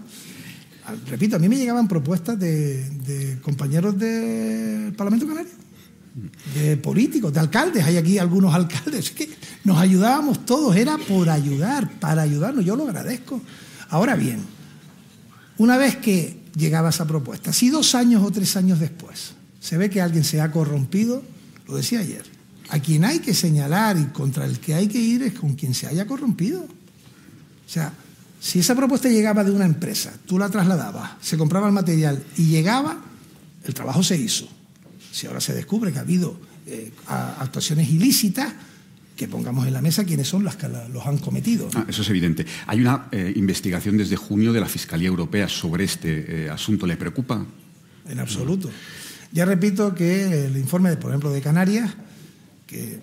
[1.09, 5.51] Repito, a mí me llegaban propuestas de, de compañeros del Parlamento Canario
[6.55, 7.85] de políticos, de alcaldes.
[7.85, 9.29] Hay aquí algunos alcaldes que
[9.63, 12.65] nos ayudábamos todos, era por ayudar, para ayudarnos.
[12.65, 13.41] Yo lo agradezco.
[13.89, 14.43] Ahora bien,
[15.57, 19.89] una vez que llegaba esa propuesta, si dos años o tres años después se ve
[19.89, 21.23] que alguien se ha corrompido,
[21.67, 22.23] lo decía ayer,
[22.69, 25.73] a quien hay que señalar y contra el que hay que ir es con quien
[25.73, 26.61] se haya corrompido.
[26.61, 27.93] O sea,
[28.39, 32.45] si esa propuesta llegaba de una empresa, tú la trasladabas, se compraba el material y
[32.45, 33.01] llegaba,
[33.63, 34.47] el trabajo se hizo
[35.17, 38.53] si ahora se descubre que ha habido eh, actuaciones ilícitas,
[39.17, 41.67] que pongamos en la mesa quiénes son las que los han cometido.
[41.73, 42.45] Ah, eso es evidente.
[42.67, 46.85] Hay una eh, investigación desde junio de la Fiscalía Europea sobre este eh, asunto.
[46.85, 47.43] ¿Le preocupa?
[48.07, 48.69] En absoluto.
[49.33, 51.95] Ya repito que el informe, de, por ejemplo, de Canarias,
[52.67, 52.99] que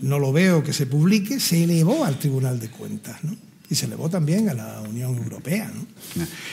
[0.00, 3.22] no lo veo que se publique, se elevó al Tribunal de Cuentas.
[3.24, 3.36] ¿no?
[3.70, 5.70] Y se elevó también a la Unión Europea.
[5.72, 5.86] ¿no?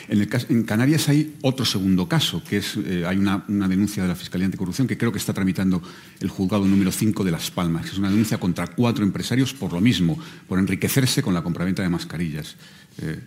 [0.07, 3.68] En, el caso, en, Canarias hay otro segundo caso, que es eh, hay una, una,
[3.68, 5.82] denuncia de la Fiscalía Anticorrupción que creo que está tramitando
[6.20, 9.74] el juzgado número 5 de Las Palmas, que es una denuncia contra cuatro empresarios por
[9.74, 12.55] lo mismo, por enriquecerse con la compraventa de mascarillas.
[13.01, 13.20] Eh,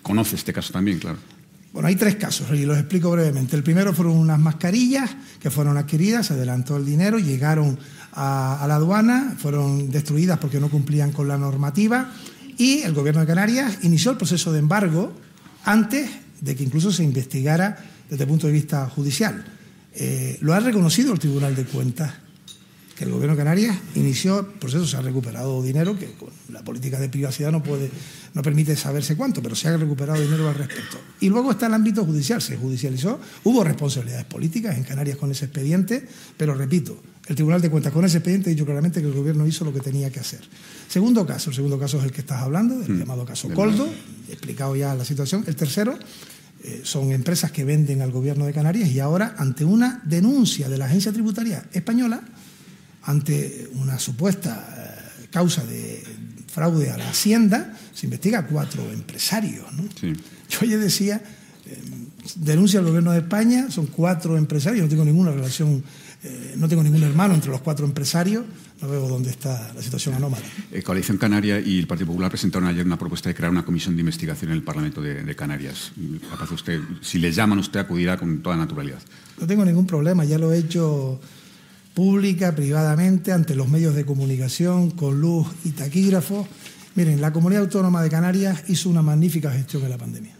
[0.00, 1.18] conoce este caso también, claro.
[1.74, 3.56] Bueno, hay tres casos y los explico brevemente.
[3.56, 7.78] El primero fueron unas mascarillas que fueron adquiridas, se adelantó el dinero, llegaron
[8.12, 12.10] a, a la aduana, fueron destruidas porque no cumplían con la normativa
[12.58, 15.12] y el gobierno de Canarias inició el proceso de embargo
[15.64, 17.78] antes de que incluso se investigara
[18.10, 19.44] desde el punto de vista judicial.
[19.94, 22.12] Eh, lo ha reconocido el Tribunal de Cuentas,
[22.96, 26.62] que el gobierno de Canarias inició el proceso, se ha recuperado dinero, que con la
[26.62, 27.90] política de privacidad no, puede,
[28.34, 30.98] no permite saberse cuánto, pero se ha recuperado dinero al respecto.
[31.20, 35.46] Y luego está el ámbito judicial, se judicializó, hubo responsabilidades políticas en Canarias con ese
[35.46, 39.14] expediente, pero repito, el Tribunal de Cuentas con ese expediente ha dicho claramente que el
[39.14, 40.40] gobierno hizo lo que tenía que hacer.
[40.92, 42.98] Segundo caso, el segundo caso es el que estás hablando, el mm.
[42.98, 43.90] llamado caso Coldo,
[44.28, 45.42] he explicado ya la situación.
[45.46, 45.98] El tercero
[46.62, 50.76] eh, son empresas que venden al gobierno de Canarias y ahora ante una denuncia de
[50.76, 52.20] la agencia tributaria española,
[53.04, 56.04] ante una supuesta eh, causa de
[56.52, 59.64] fraude a la hacienda, se investiga a cuatro empresarios.
[60.02, 61.22] Yo ayer decía,
[61.64, 61.78] eh,
[62.36, 65.82] denuncia al gobierno de España, son cuatro empresarios, no tengo ninguna relación,
[66.22, 68.44] eh, no tengo ningún hermano entre los cuatro empresarios,
[68.82, 70.44] no veo dónde está la situación anómala.
[70.72, 73.94] Eh, Coalición Canaria y el Partido Popular presentaron ayer una propuesta de crear una comisión
[73.94, 75.92] de investigación en el Parlamento de, Canarias.
[76.28, 78.98] Capaz usted, si le llaman, usted acudirá con toda naturalidad.
[79.40, 81.20] No tengo ningún problema, ya lo he hecho
[81.94, 86.46] pública, privadamente, ante los medios de comunicación, con luz y taquígrafo.
[86.96, 90.34] Miren, la Comunidad Autónoma de Canarias hizo una magnífica gestión de la pandemia.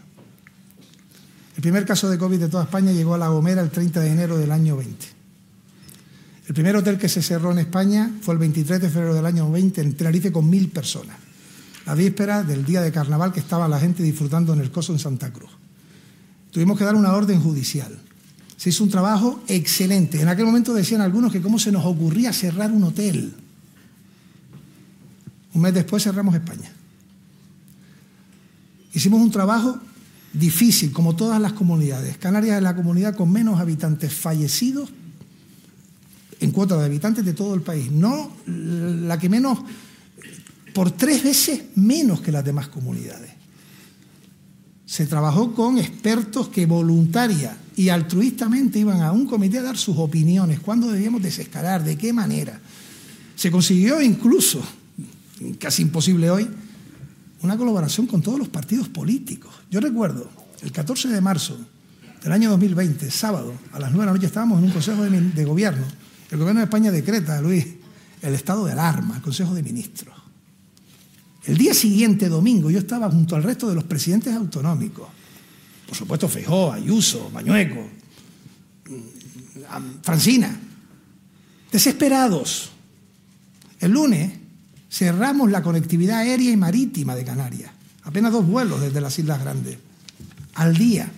[1.55, 4.11] El primer caso de COVID de toda España llegó a La Gomera el 30 de
[4.11, 5.22] enero del año 20.
[6.47, 9.49] El primer hotel que se cerró en España fue el 23 de febrero del año
[9.49, 11.15] 20 en Tenerife con mil personas.
[11.85, 14.99] La víspera del día de carnaval que estaba la gente disfrutando en el coso en
[14.99, 15.51] Santa Cruz.
[16.51, 17.97] Tuvimos que dar una orden judicial.
[18.57, 20.21] Se hizo un trabajo excelente.
[20.21, 23.33] En aquel momento decían algunos que cómo se nos ocurría cerrar un hotel.
[25.53, 26.71] Un mes después cerramos España.
[28.93, 29.79] Hicimos un trabajo
[30.33, 32.17] difícil, como todas las comunidades.
[32.17, 34.89] Canarias es la comunidad con menos habitantes fallecidos
[36.43, 37.89] en cuota de habitantes de todo el país.
[37.89, 39.59] No la que menos,
[40.73, 43.31] por tres veces menos que las demás comunidades.
[44.85, 49.97] Se trabajó con expertos que voluntaria y altruistamente iban a un comité a dar sus
[49.97, 52.59] opiniones, cuándo debíamos desescalar, de qué manera.
[53.35, 54.61] Se consiguió incluso,
[55.59, 56.47] casi imposible hoy,
[57.41, 59.53] una colaboración con todos los partidos políticos.
[59.71, 60.29] Yo recuerdo,
[60.61, 61.57] el 14 de marzo
[62.21, 65.45] del año 2020, sábado, a las 9 de la noche, estábamos en un consejo de,
[65.45, 65.83] gobierno.
[66.33, 67.63] El gobierno de España decreta, Luis,
[68.23, 70.15] el estado de alarma, el Consejo de Ministros.
[71.45, 75.07] El día siguiente, domingo, yo estaba junto al resto de los presidentes autonómicos.
[75.85, 77.87] Por supuesto, Feijó, Ayuso, Mañueco,
[78.89, 80.59] mm, Francina.
[81.71, 82.71] Desesperados.
[83.79, 84.33] El lunes
[84.89, 87.71] cerramos la conectividad aérea y marítima de Canarias.
[88.05, 89.77] Apenas dos vuelos desde las Islas Grandes.
[90.55, 91.11] Al día.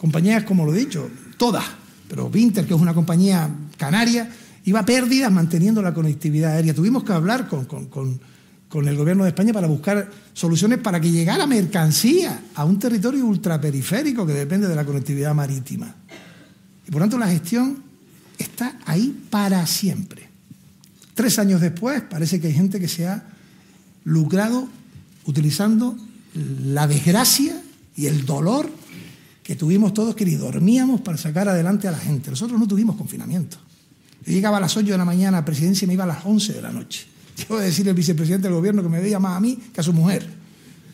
[0.00, 1.64] Compañías, como lo he dicho, todas.
[2.08, 3.48] Pero Winter, que es una compañía
[3.80, 4.28] canaria,
[4.66, 6.74] iba a pérdidas manteniendo la conectividad aérea.
[6.74, 7.64] Tuvimos que hablar con,
[8.70, 13.24] con el gobierno de España para buscar soluciones para que llegara mercancía a un territorio
[13.24, 15.92] ultraperiférico que depende de la conectividad marítima.
[16.86, 17.82] Y por tanto la gestión
[18.38, 20.28] está ahí para siempre.
[21.14, 23.24] Tres años después parece que hay gente que se ha
[24.04, 24.68] lucrado
[25.24, 25.96] utilizando
[26.34, 27.60] la desgracia
[27.96, 28.70] y el dolor
[29.42, 32.30] que tuvimos todos que ni dormíamos para sacar adelante a la gente.
[32.30, 33.58] Nosotros no tuvimos confinamiento.
[34.24, 36.24] Yo llegaba a las 8 de la mañana a presidencia y me iba a las
[36.24, 37.06] 11 de la noche.
[37.48, 39.84] Yo a decirle al vicepresidente del gobierno que me veía más a mí que a
[39.84, 40.26] su mujer.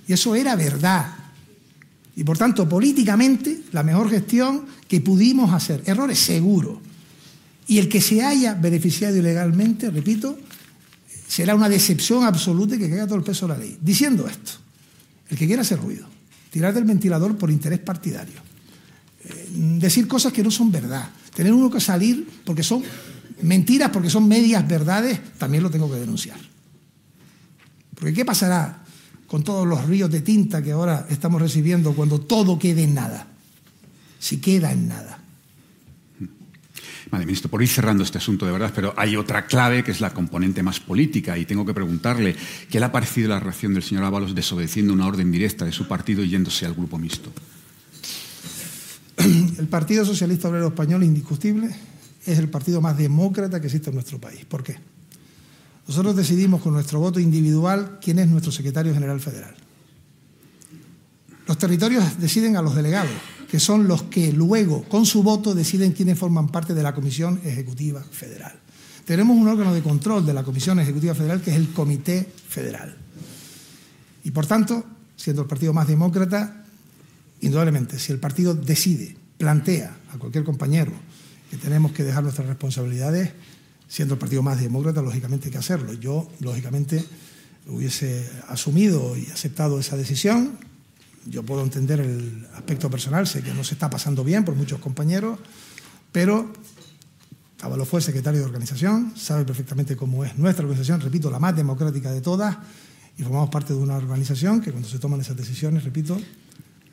[0.07, 1.15] Y eso era verdad.
[2.15, 5.83] Y por tanto, políticamente, la mejor gestión que pudimos hacer.
[5.87, 6.79] Errores seguros.
[7.67, 10.39] Y el que se haya beneficiado ilegalmente, repito,
[11.27, 13.77] será una decepción absoluta y que caiga todo el peso de la ley.
[13.81, 14.53] Diciendo esto,
[15.29, 16.07] el que quiera hacer ruido,
[16.51, 18.41] tirar del ventilador por interés partidario,
[19.25, 19.49] eh,
[19.79, 22.83] decir cosas que no son verdad, tener uno que salir porque son
[23.43, 26.39] mentiras, porque son medias verdades, también lo tengo que denunciar.
[27.95, 28.85] Porque ¿qué pasará
[29.27, 33.27] con todos los ríos de tinta que ahora estamos recibiendo cuando todo quede en nada?
[34.19, 35.19] Si queda en nada.
[37.11, 40.01] Vale, ministro, por ir cerrando este asunto de verdad, pero hay otra clave que es
[40.01, 42.35] la componente más política y tengo que preguntarle
[42.69, 45.87] qué le ha parecido la reacción del señor Ábalos desobedeciendo una orden directa de su
[45.87, 47.33] partido y yéndose al grupo mixto.
[49.59, 51.75] El Partido Socialista Obrero Español, indiscutible,
[52.27, 54.45] es el partido más demócrata que existe en nuestro país.
[54.45, 54.77] ¿Por qué?
[55.87, 59.55] Nosotros decidimos con nuestro voto individual quién es nuestro secretario general federal.
[61.47, 63.13] Los territorios deciden a los delegados
[63.49, 67.41] que son los que luego, con su voto, deciden quiénes forman parte de la Comisión
[67.45, 68.59] Ejecutiva Federal.
[69.05, 72.97] Tenemos un órgano de control de la Comisión Ejecutiva Federal que es el Comité Federal.
[74.25, 76.65] Y por tanto, siendo el partido más demócrata,
[77.41, 80.91] indudablemente, si el partido decide, plantea a cualquier compañero
[81.51, 83.31] que tenemos que dejar nuestras responsabilidades,
[83.89, 85.93] siendo el partido más demócrata, lógicamente hay que hacerlo.
[85.95, 87.05] Yo, lógicamente,
[87.69, 90.59] hubiese asumido y aceptado esa decisión,
[91.27, 94.79] yo puedo entender el aspecto personal, sé que no se está pasando bien por muchos
[94.81, 95.39] compañeros,
[96.13, 96.53] pero
[97.63, 102.13] Ábalo fue secretario de organización, sabe perfectamente cómo es nuestra organización, repito, la más democrática
[102.13, 102.57] de todas,
[103.19, 106.21] y formamos parte de una organización que cuando se toman esas decisiones, repito,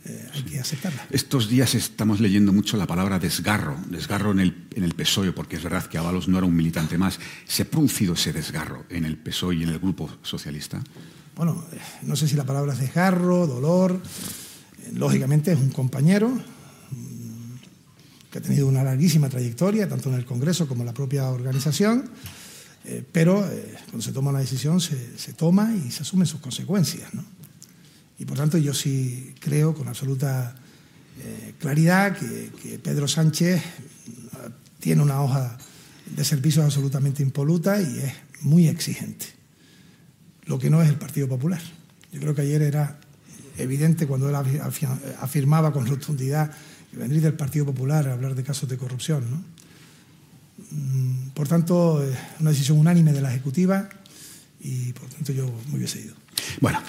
[0.06, 1.08] eh, hay que aceptarla.
[1.12, 5.56] Estos días estamos leyendo mucho la palabra desgarro, desgarro en el, en el PSOE, porque
[5.56, 7.20] es verdad que Ábalos no era un militante más.
[7.48, 10.82] ¿Se ha producido ese desgarro en el PSOE y en el grupo socialista?
[11.36, 11.66] bueno,
[12.04, 14.00] no sé si la palabra es desgarro, dolor,
[14.94, 17.56] lógicamente es un compañero mm,
[18.32, 22.10] que ha tenido una larguísima trayectoria, tanto en el Congreso como en la propia organización,
[22.86, 27.10] Eh, pero eh, cuando se toma una decisión se, toma y se asumen sus consecuencias.
[27.14, 27.18] Y
[28.34, 30.56] por tanto yo sí creo con absoluta
[31.24, 33.62] eh, claridad que, Pedro Sánchez
[34.80, 35.56] tiene una hoja
[36.08, 39.28] de servicios absolutamente impoluta y es muy exigente.
[40.46, 41.62] Lo que no es el Partido Popular.
[42.12, 42.98] Yo creo que ayer era
[43.60, 44.36] evidente cuando él
[45.20, 46.52] afirmaba con rotundidad
[46.90, 49.46] que venir del Partido Popular a hablar de casos de corrupción.
[50.72, 52.04] Mm, por tanto,
[52.40, 53.90] una decisión unánime de la Ejecutiva
[54.60, 56.16] y por tanto yo me hubiese ido.
[56.60, 56.80] Bueno,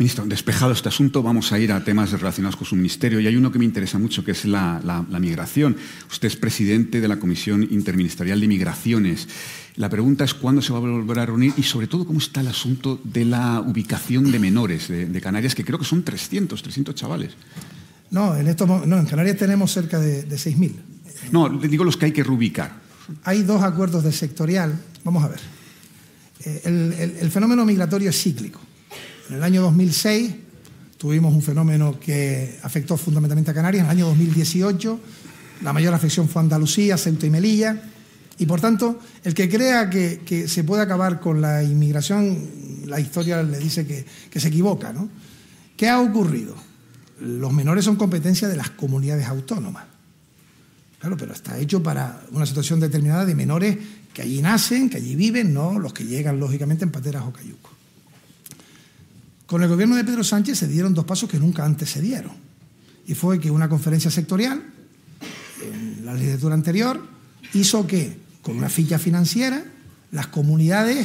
[0.00, 3.36] ministro, despejado este asunto, vamos a ir a temas relacionados con su ministerio y hay
[3.36, 5.76] uno que me interesa mucho que es la, migración.
[6.10, 9.28] Usted es presidente de la Comisión Interministerial de Migraciones.
[9.76, 12.40] La pregunta es cuándo se va a volver a reunir y sobre todo cómo está
[12.40, 16.94] el asunto de la ubicación de menores de, Canarias, que creo que son 300, 300
[16.94, 17.32] chavales.
[18.10, 20.72] No, en, no, en Canarias tenemos cerca de, de 6.000.
[21.30, 22.90] No, digo los que hay que reubicar
[23.24, 24.78] hay dos acuerdos de sectorial.
[25.04, 25.40] Vamos a ver.
[26.44, 28.60] Eh, el, fenómeno migratorio es cíclico.
[29.30, 30.34] En el año 2006
[30.98, 33.84] tuvimos un fenómeno que afectó fundamentalmente a Canarias.
[33.84, 35.00] En el año 2018
[35.62, 37.80] la mayor afección fue Andalucía, Ceuta y Melilla.
[38.38, 43.40] Y por tanto, el que crea que, se puede acabar con la inmigración, la historia
[43.44, 44.92] le dice que, se equivoca.
[44.92, 45.08] ¿no?
[45.76, 46.56] ¿Qué ha ocurrido?
[47.20, 49.84] Los menores son competencia de las comunidades autónomas.
[50.98, 53.78] Claro, pero está hecho para una situación determinada de menores
[54.12, 57.79] que allí nacen, que allí viven, no los que llegan lógicamente en pateras o cayucos.
[59.50, 62.30] Con el gobierno de Pedro Sánchez se dieron dos pasos que nunca antes se dieron.
[63.04, 64.62] Y fue que una conferencia sectorial,
[65.60, 67.04] en la legislatura anterior,
[67.54, 69.64] hizo que, con una ficha financiera,
[70.12, 71.04] las comunidades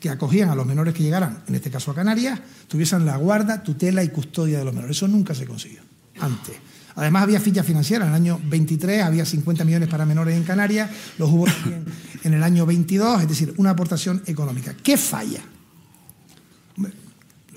[0.00, 3.62] que acogían a los menores que llegaran, en este caso a Canarias, tuviesen la guarda,
[3.62, 4.96] tutela y custodia de los menores.
[4.96, 5.82] Eso nunca se consiguió
[6.20, 6.54] antes.
[6.94, 10.88] Además había ficha financiera, en el año 23 había 50 millones para menores en Canarias,
[11.18, 11.84] los hubo también
[12.22, 14.74] en el año 22, es decir, una aportación económica.
[14.82, 15.42] ¿Qué falla?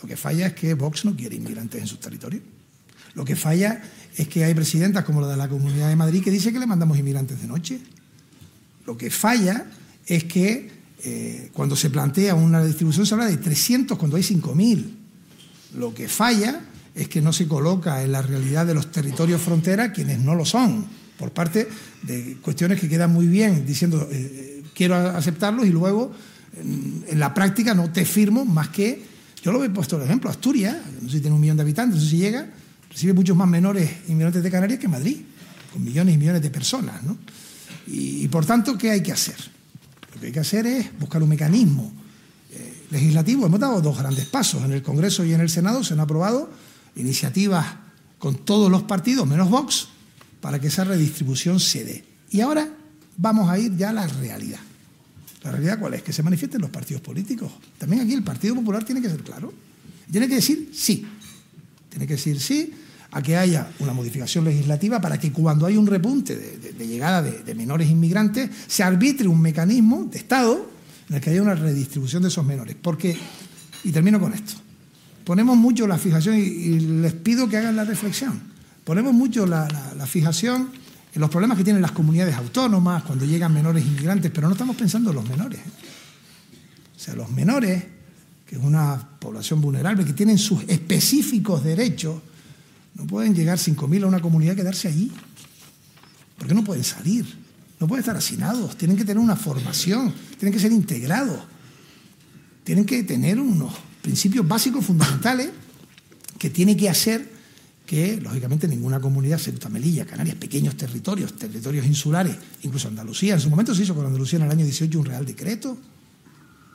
[0.01, 2.43] Lo que falla es que Vox no quiere inmigrantes en sus territorios.
[3.15, 3.81] Lo que falla
[4.15, 6.67] es que hay presidentas como la de la Comunidad de Madrid que dice que le
[6.67, 7.79] mandamos inmigrantes de noche.
[8.85, 9.65] Lo que falla
[10.05, 10.71] es que
[11.03, 14.85] eh, cuando se plantea una distribución se habla de 300 cuando hay 5.000.
[15.77, 16.61] Lo que falla
[16.95, 20.45] es que no se coloca en la realidad de los territorios frontera quienes no lo
[20.45, 20.85] son,
[21.17, 21.67] por parte
[22.03, 26.11] de cuestiones que quedan muy bien diciendo eh, quiero aceptarlos y luego
[26.59, 29.03] en, la práctica no te firmo más que,
[29.47, 31.95] yo lo he puesto el ejemplo, Asturias, no sé si tiene un millón de habitantes,
[31.95, 32.49] no sé si llega,
[32.89, 35.21] recibe muchos más menores inmigrantes de Canarias que Madrid,
[35.71, 37.01] con millones y millones de personas.
[37.03, 37.17] ¿no?
[37.87, 39.37] Y, por tanto, ¿qué hay que hacer?
[40.13, 41.93] Lo que hay que hacer es buscar un mecanismo
[42.51, 43.45] eh, legislativo.
[43.45, 44.65] Hemos dado dos grandes pasos.
[44.65, 46.51] En el Congreso y en el Senado se han aprobado
[46.97, 47.65] iniciativas
[48.19, 49.87] con todos los partidos, menos Vox,
[50.41, 52.03] para que esa redistribución se dé.
[52.31, 52.67] Y ahora
[53.15, 54.59] vamos a ir ya a la realidad.
[55.43, 56.03] ¿La realidad cuál es?
[56.03, 57.51] Que se manifiesten los partidos políticos.
[57.77, 59.53] También aquí el Partido Popular tiene que ser claro.
[60.11, 61.05] Tiene que decir sí.
[61.89, 62.73] Tiene que decir sí
[63.11, 67.55] a que haya una modificación legislativa para que cuando hay un repunte de, llegada de,
[67.55, 70.69] menores inmigrantes se arbitre un mecanismo de Estado
[71.09, 72.75] en el que haya una redistribución de esos menores.
[72.81, 73.17] Porque,
[73.83, 74.53] y termino con esto,
[75.23, 78.41] ponemos mucho la fijación, y, les pido que hagan la reflexión,
[78.83, 79.67] ponemos mucho la,
[80.07, 80.69] fijación
[81.18, 85.09] los problemas que tienen las comunidades autónomas cuando llegan menores inmigrantes, pero no estamos pensando
[85.09, 85.59] en los menores.
[86.95, 87.84] O sea, los menores,
[88.45, 92.22] que es una población vulnerable, que tienen sus específicos derechos,
[92.95, 95.11] no pueden llegar 5.000 a una comunidad y quedarse allí.
[96.38, 97.26] Porque no pueden salir,
[97.80, 101.39] no pueden estar hacinados, tienen que tener una formación, tienen que ser integrados,
[102.63, 105.49] tienen que tener unos principios básicos fundamentales
[106.38, 107.36] que tiene que hacer
[107.88, 113.49] que, lógicamente, ninguna comunidad, Ceuta, Melilla, Canarias, pequeños territorios, territorios insulares, incluso Andalucía, en su
[113.49, 115.77] momento se hizo con Andalucía en el año 18 un real decreto,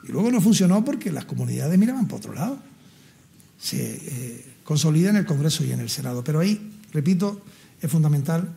[0.03, 2.57] y luego no funcionó porque las comunidades miraban por otro lado.
[3.59, 6.59] Se eh, consolida en el Congreso y en el Senado, pero ahí,
[6.91, 7.45] repito,
[7.79, 8.49] es fundamental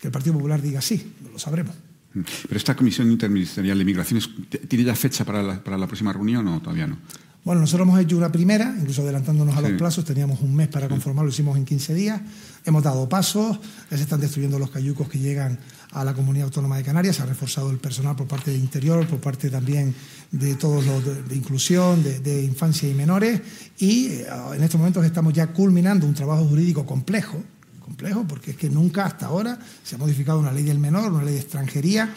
[0.00, 1.76] que el Partido Popular diga sí, lo sabremos.
[2.12, 4.28] Pero esta Comisión Interministerial de Migraciones,
[4.68, 6.98] ¿tiene ya fecha para la próxima reunión o todavía no?
[7.44, 10.88] Bueno, nosotros hemos hecho una primera, incluso adelantándonos a los plazos, teníamos un mes para
[10.88, 12.20] conformarlo, lo hicimos en 15 días,
[12.64, 13.58] hemos dado pasos,
[13.90, 15.58] ya se están destruyendo los cayucos que llegan
[15.90, 19.04] a la comunidad autónoma de Canarias, se ha reforzado el personal por parte de Interior,
[19.08, 19.92] por parte también
[20.30, 23.40] de todos los de, inclusión, de, infancia y menores,
[23.78, 27.42] y eh, en estos momentos estamos ya culminando un trabajo jurídico complejo,
[27.80, 31.24] complejo, porque es que nunca hasta ahora se ha modificado una ley del menor, una
[31.24, 32.14] ley de extranjería,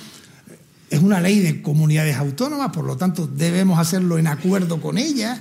[0.90, 5.40] es una ley de comunidades autónomas, por lo tanto debemos hacerlo en acuerdo con ellas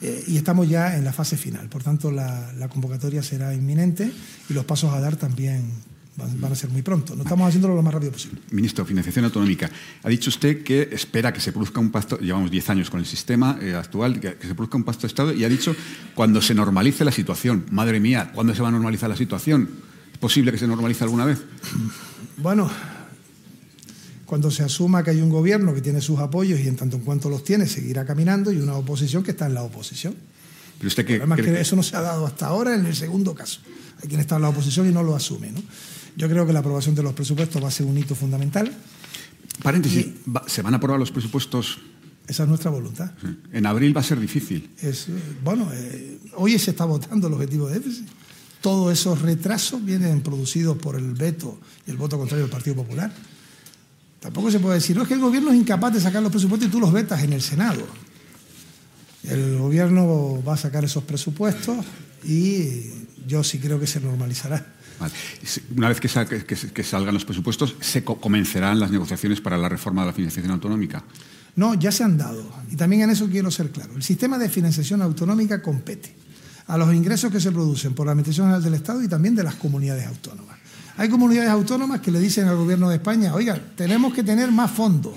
[0.00, 1.68] eh, y estamos ya en la fase final.
[1.68, 4.12] Por tanto, la, convocatoria será inminente
[4.48, 5.62] y los pasos a dar también
[6.16, 7.14] van, a ser muy pronto.
[7.14, 8.40] No estamos haciéndolo lo más rápido posible.
[8.50, 9.70] Ministro, financiación autonómica.
[10.02, 13.06] Ha dicho usted que espera que se produzca un pacto, llevamos 10 años con el
[13.06, 15.74] sistema eh, actual, que, se produzca un pacto de Estado y ha dicho
[16.14, 17.64] cuando se normalice la situación.
[17.70, 19.68] Madre mía, ¿cuándo se va a normalizar la situación?
[20.12, 21.38] ¿Es posible que se normalice alguna vez?
[22.38, 22.68] Bueno,
[24.32, 27.02] cuando se asuma que hay un gobierno que tiene sus apoyos y en tanto en
[27.02, 30.14] cuanto los tiene seguirá caminando y una oposición que está en la oposición.
[30.78, 33.60] Pero usted que, que eso no se ha dado hasta ahora en el segundo caso.
[34.02, 35.52] Hay quien está en la oposición y no lo asume.
[35.52, 35.62] ¿no?
[36.16, 38.72] Yo creo que la aprobación de los presupuestos va a ser un hito fundamental.
[39.62, 40.06] Paréntesis,
[40.46, 41.80] ¿se van a aprobar los presupuestos?
[42.26, 43.12] Esa es nuestra voluntad.
[43.52, 44.70] En abril va a ser difícil.
[44.80, 45.12] Es, eh,
[45.44, 48.08] bueno, eh, hoy se está votando el objetivo de déficit.
[48.62, 53.12] Todos esos retrasos vienen producidos por el veto y el voto contrario del Partido Popular.
[54.22, 56.68] Tampoco se puede decir, no es que el gobierno es incapaz de sacar los presupuestos
[56.68, 57.84] y tú los vetas en el Senado.
[59.24, 61.84] El gobierno va a sacar esos presupuestos
[62.24, 62.84] y
[63.26, 64.64] yo sí creo que se normalizará.
[65.76, 70.12] Una vez que, salgan los presupuestos, ¿se comenzarán las negociaciones para la reforma de la
[70.12, 71.02] financiación autonómica?
[71.56, 72.48] No, ya se han dado.
[72.70, 73.96] Y también en eso quiero ser claro.
[73.96, 76.14] El sistema de financiación autonómica compete
[76.68, 79.42] a los ingresos que se producen por la Administración General del Estado y también de
[79.42, 80.61] las comunidades autónomas.
[80.96, 84.70] Hay comunidades autónomas que le dicen al gobierno de España, oiga, tenemos que tener más
[84.70, 85.14] fondos.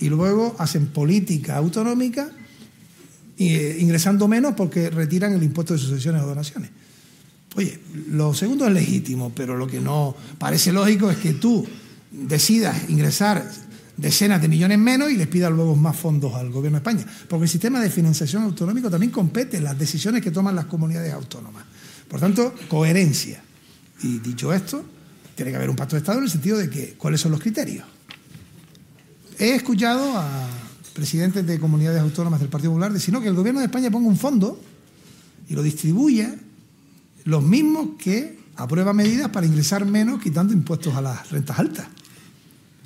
[0.00, 2.30] Y luego hacen política autonómica
[3.38, 6.70] eh, ingresando menos porque retiran el impuesto de sucesiones o donaciones.
[7.56, 7.80] Oye,
[8.10, 11.66] lo segundo es legítimo, pero lo que no parece lógico es que tú
[12.10, 13.50] decidas ingresar
[13.96, 17.06] decenas de millones menos y les pidas luego más fondos al gobierno de España.
[17.28, 21.12] Porque el sistema de financiación autonómico también compete en las decisiones que toman las comunidades
[21.12, 21.64] autónomas.
[22.08, 23.42] Por tanto, coherencia.
[24.02, 24.84] Y dicho esto,
[25.34, 27.40] tiene que haber un pacto de Estado en el sentido de que cuáles son los
[27.40, 27.84] criterios.
[29.38, 30.48] He escuchado a
[30.92, 34.18] presidentes de comunidades autónomas del Partido Popular decir que el gobierno de España ponga un
[34.18, 34.60] fondo
[35.48, 36.34] y lo distribuya
[37.24, 41.86] los mismos que aprueba medidas para ingresar menos quitando impuestos a las rentas altas.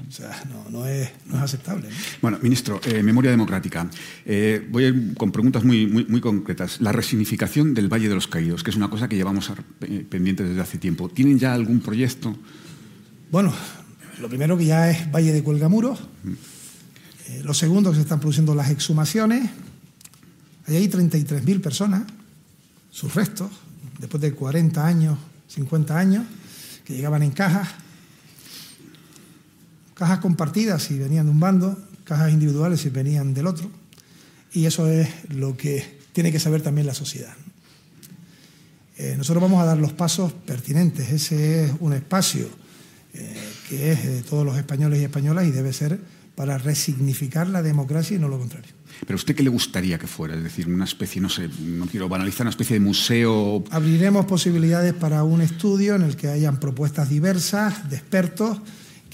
[0.09, 1.89] O sea, no, es, aceptable.
[2.21, 3.89] Bueno, ministro, eh, memoria democrática.
[4.27, 6.81] Eh, voy a ir con preguntas muy, muy, concretas.
[6.81, 10.43] La resignificación del Valle de los Caídos, que es una cosa que llevamos eh, pendiente
[10.43, 11.09] desde hace tiempo.
[11.09, 12.37] ¿Tienen ya algún proyecto?
[13.31, 13.53] Bueno,
[14.21, 16.01] lo primero que ya es Valle de Cuelgamuros.
[16.25, 17.45] Mm.
[17.45, 19.49] lo segundo que se están produciendo las exhumaciones.
[20.67, 22.03] Hay ahí 33.000 personas,
[22.91, 23.51] sus restos,
[23.99, 25.19] después de 40 años,
[25.49, 26.25] 50 años,
[26.85, 27.69] que llegaban en cajas,
[29.95, 33.71] cajas compartidas si venían de un bando, cajas individuales si venían del otro,
[34.53, 37.35] y eso es lo que tiene que saber también la sociedad.
[38.97, 42.49] Eh, nosotros vamos a dar los pasos pertinentes, ese es un espacio
[43.13, 43.37] eh,
[43.69, 45.99] que es de todos los españoles y españolas y debe ser
[46.37, 48.73] para resignificar la democracia y no lo contrario.
[49.07, 50.35] Pero usted qué le gustaría que fuera?
[50.37, 53.65] Es decir, una especie, no sé, no quiero banalizar, una especie de museo.
[53.71, 58.59] Abriremos posibilidades para un estudio en el que hayan propuestas diversas de expertos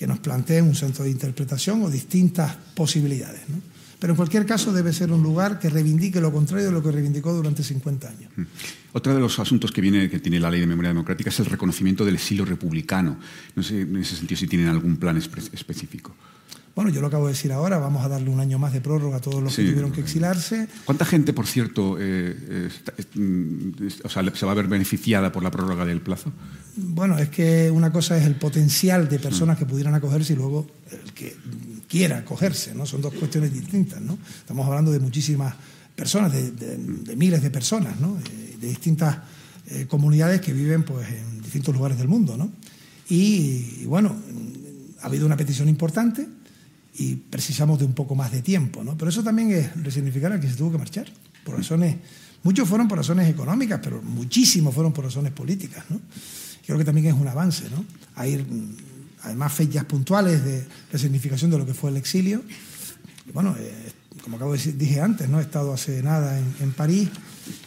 [0.01, 3.45] que nos planteen un centro de interpretación o distintas posibilidades.
[4.01, 6.91] Pero en cualquier caso debe ser un lugar que reivindique lo contrario de lo que
[6.91, 8.33] reivindicó durante 50 años.
[8.35, 8.43] Mm.
[8.95, 11.53] Otro de los asuntos que, viene, que tiene la ley de memoria democrática es el
[11.53, 13.21] reconocimiento del exilio republicano.
[13.55, 16.17] No sé en ese sentido si tienen algún plan específico.
[16.75, 19.17] Bueno, yo lo acabo de decir ahora, vamos a darle un año más de prórroga
[19.17, 20.69] a todos los que tuvieron que exilarse.
[20.85, 22.71] ¿Cuánta gente, por cierto, eh,
[23.15, 26.33] mm, se va a ver beneficiada por la prórroga del plazo?
[26.77, 30.67] Bueno, es que una cosa es el potencial de personas que pudieran acogerse y luego
[30.91, 31.37] el que
[31.89, 32.87] quiera acogerse, ¿no?
[32.87, 34.17] Son dos cuestiones distintas, ¿no?
[34.39, 35.55] Estamos hablando de muchísimas
[35.97, 38.15] personas, de, miles de personas, ¿no?
[38.15, 39.17] De, distintas
[39.69, 42.53] eh, comunidades que viven pues, en distintos lugares del mundo, ¿no?
[43.13, 44.15] y bueno,
[45.03, 46.29] ha habido una petición importante
[46.95, 48.83] y precisamos de un poco más de tiempo.
[48.83, 48.97] ¿no?
[48.97, 51.07] Pero eso también es resignificar al que se tuvo que marchar,
[51.45, 51.97] por razones,
[52.43, 55.85] muchos fueron por razones económicas, pero muchísimos fueron por razones políticas.
[55.89, 56.01] ¿no?
[56.67, 57.85] Creo que también es un avance, ¿no?
[58.15, 58.77] Hay mm,
[59.23, 62.43] además fechas puntuales de resignificación de lo que fue el exilio.
[63.33, 65.39] bueno, eh, como acabo de decir, dije antes, ¿no?
[65.39, 67.09] he estado hace nada en, París,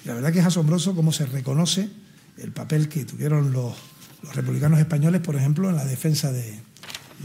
[0.03, 1.89] y la verdad que es asombroso cómo se reconoce
[2.37, 3.75] el papel que tuvieron los
[4.33, 6.59] republicanos españoles, por ejemplo, en la defensa de,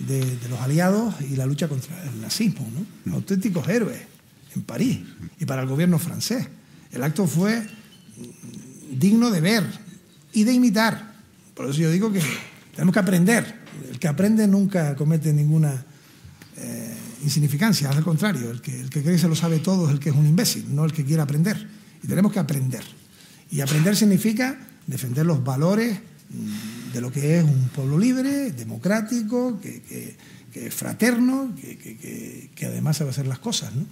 [0.06, 2.66] de, los aliados y la lucha contra el nazismo,
[3.04, 3.14] ¿no?
[3.14, 4.00] auténticos héroes
[4.54, 5.00] en París
[5.38, 6.46] y para el gobierno francés.
[6.92, 7.66] El acto fue
[8.90, 9.64] digno de ver
[10.32, 11.14] y de imitar.
[11.54, 12.22] Por eso yo digo que
[12.74, 13.58] tenemos que aprender.
[13.90, 15.84] El que aprende nunca comete ninguna
[16.56, 19.92] eh, insignificancia, al contrario, el que, el que cree que se lo sabe todo es
[19.92, 21.68] el que es un imbécil, no el que quiere aprender.
[22.02, 22.82] Y tenemos que aprender.
[23.50, 25.98] Y aprender significa defender los valores
[26.92, 29.82] de lo que es un pueblo libre, democrático, que,
[30.52, 33.74] que es fraterno, que, además sabe hacer las cosas.
[33.74, 33.84] ¿no?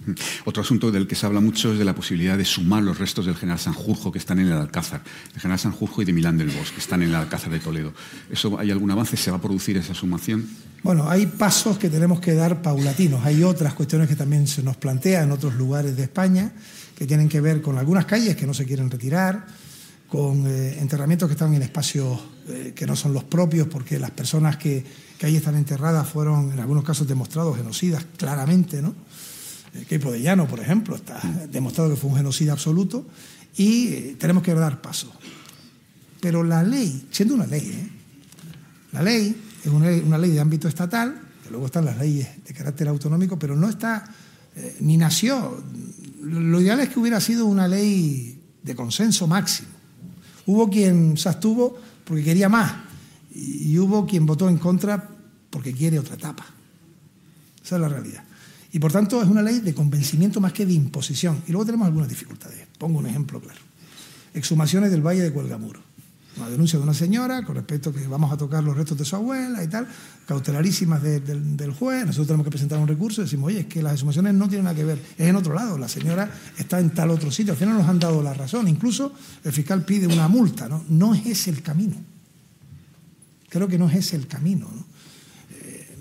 [0.45, 3.25] Otro asunto del que se habla mucho es de la posibilidad de sumar los restos
[3.25, 6.49] del general Sanjurjo que están en el Alcázar, del general Sanjurjo y de Milán del
[6.49, 7.93] Bosque, que están en el Alcázar de Toledo.
[8.31, 9.17] ¿Eso hay algún avance?
[9.17, 10.47] ¿Se va a producir esa sumación?
[10.83, 13.23] Bueno, hay pasos que tenemos que dar paulatinos.
[13.25, 16.51] Hay otras cuestiones que también se nos plantean en otros lugares de España,
[16.97, 19.45] que tienen que ver con algunas calles que no se quieren retirar,
[20.07, 24.11] con eh, enterramientos que están en espacios eh, que no son los propios, porque las
[24.11, 24.83] personas que,
[25.17, 28.95] que, ahí están enterradas fueron en algunos casos demostrados genocidas claramente, ¿no?
[29.73, 30.11] El Queipo
[30.49, 31.19] por ejemplo, está
[31.51, 33.05] demostrado que fue un genocida absoluto
[33.57, 35.11] y eh, tenemos que dar paso.
[36.21, 37.91] Pero la ley, siendo una ley,
[38.93, 42.53] la ley es una una ley, de ámbito estatal, que luego están las leyes de
[42.53, 44.09] carácter autonómico, pero no está,
[44.79, 45.63] ni nació.
[46.23, 49.76] Lo ideal es que hubiera sido una ley de consenso máximo
[50.47, 52.73] Hubo quien se abstuvo porque quería más
[53.33, 55.09] y hubo quien votó en contra
[55.49, 56.45] porque quiere otra etapa.
[57.63, 58.23] Esa es la realidad.
[58.71, 61.43] Y por tanto es una ley de convencimiento más que de imposición.
[61.47, 62.67] Y luego tenemos algunas dificultades.
[62.77, 63.59] Pongo un ejemplo claro.
[64.33, 65.86] Exhumaciones del Valle de Cuelgamuro
[66.37, 69.05] una denuncia de una señora con respecto a que vamos a tocar los restos de
[69.05, 69.87] su abuela y tal,
[70.25, 73.93] cautelarísimas del juez, nosotros tenemos que presentar un recurso y decimos, oye, es que las
[73.93, 77.11] exhumaciones no tienen nada que ver, es en otro lado, la señora está en tal
[77.11, 79.13] otro sitio, al final nos han dado la razón, incluso
[79.43, 80.83] el fiscal pide una multa, ¿no?
[80.89, 81.95] No es ese el camino.
[83.49, 84.67] Creo que no es ese el camino,
[85.51, 85.97] eh,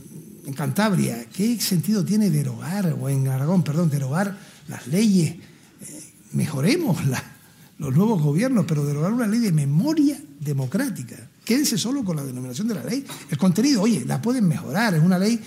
[0.46, 4.36] en Cantabria, ¿qué sentido tiene derogar, o en Aragón, perdón, derogar
[4.68, 5.36] las leyes?
[5.80, 7.35] Eh, mejoremoslas
[7.78, 11.16] los nuevos gobiernos, pero derogar una ley de memoria democrática.
[11.44, 13.04] Quédense solo con la denominación de la ley.
[13.30, 14.94] El contenido, oye, la pueden mejorar.
[14.94, 15.40] Es una ley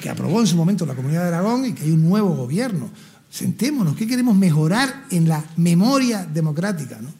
[0.00, 2.90] que aprobó en su momento la Comunidad de Aragón y que hay un nuevo gobierno.
[3.30, 6.98] Sentémonos, ¿qué queremos mejorar en la memoria democrática?
[7.00, 7.12] ¿no?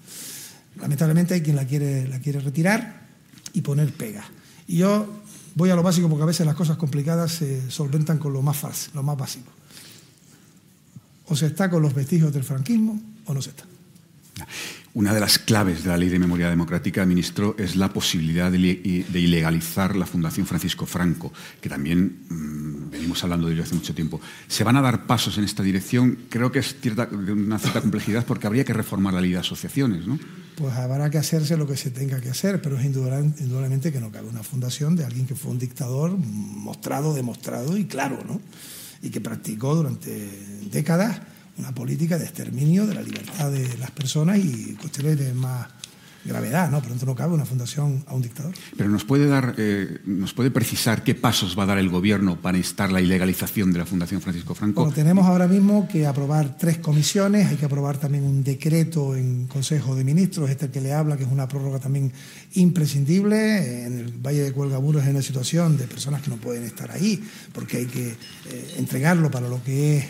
[0.80, 3.06] Lamentablemente hay quien la quiere, la quiere retirar
[3.52, 4.24] y poner pega.
[4.66, 5.22] Y yo
[5.54, 8.56] voy a lo básico porque a veces las cosas complicadas se solventan con lo más
[8.56, 9.52] fácil, lo más básico.
[11.26, 13.64] O se está con los vestigios del franquismo o no se está.
[14.94, 18.58] Una de las claves de la Ley de Memoria Democrática, ministro, es la posibilidad de,
[18.58, 24.20] ilegalizar la Fundación Francisco Franco, que también mm, venimos hablando de ello hace mucho tiempo.
[24.48, 26.18] ¿Se van a dar pasos en esta dirección?
[26.30, 30.06] Creo que es cierta, una cierta complejidad porque habría que reformar la ley de asociaciones,
[30.06, 30.18] ¿no?
[30.56, 34.10] Pues habrá que hacerse lo que se tenga que hacer, pero es indudablemente que no
[34.10, 38.40] cabe una fundación de alguien que fue un dictador mostrado, demostrado y claro, ¿no?
[39.02, 40.10] Y que practicó durante
[40.70, 41.20] décadas
[41.58, 45.66] una política de exterminio de la libertad de las personas y cuestiones de más
[46.26, 46.80] gravedad, ¿no?
[46.80, 48.54] Por tanto, no cabe una fundación a un dictador.
[48.76, 52.40] Pero nos puede dar, eh, nos puede precisar qué pasos va a dar el gobierno
[52.40, 54.82] para instar la ilegalización de la Fundación Francisco Franco.
[54.82, 59.46] Bueno, tenemos ahora mismo que aprobar tres comisiones, hay que aprobar también un decreto en
[59.46, 62.12] Consejo de Ministros, este que le habla, que es una prórroga también
[62.54, 63.84] imprescindible.
[63.86, 67.22] En el Valle de Cuelgamuros es una situación de personas que no pueden estar ahí,
[67.52, 70.04] porque hay que eh, entregarlo para lo que es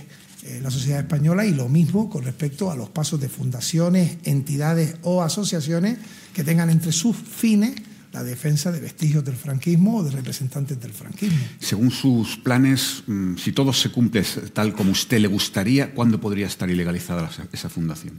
[0.47, 4.95] eh, la sociedad española y lo mismo con respecto a los pasos de fundaciones, entidades
[5.03, 5.99] o asociaciones
[6.33, 7.75] que tengan entre sus fines
[8.13, 11.39] la defensa de vestigios del franquismo o de representantes del franquismo.
[11.59, 14.25] Según sus planes, mm, si todo se cumple
[14.55, 18.15] tal como usted le gustaría, ¿cuándo podría estar ilegalizada esa fundación?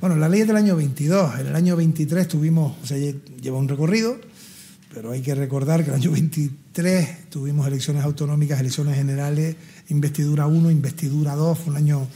[0.00, 1.40] Bueno, la ley es del año 22.
[1.40, 4.18] En el año 23 tuvimos, o sea, lleva un recorrido,
[4.94, 9.56] pero hay que recordar que en el año 23 tuvimos elecciones autonómicas, elecciones generales,
[9.88, 12.08] investidura 1, investidura 2, fue un año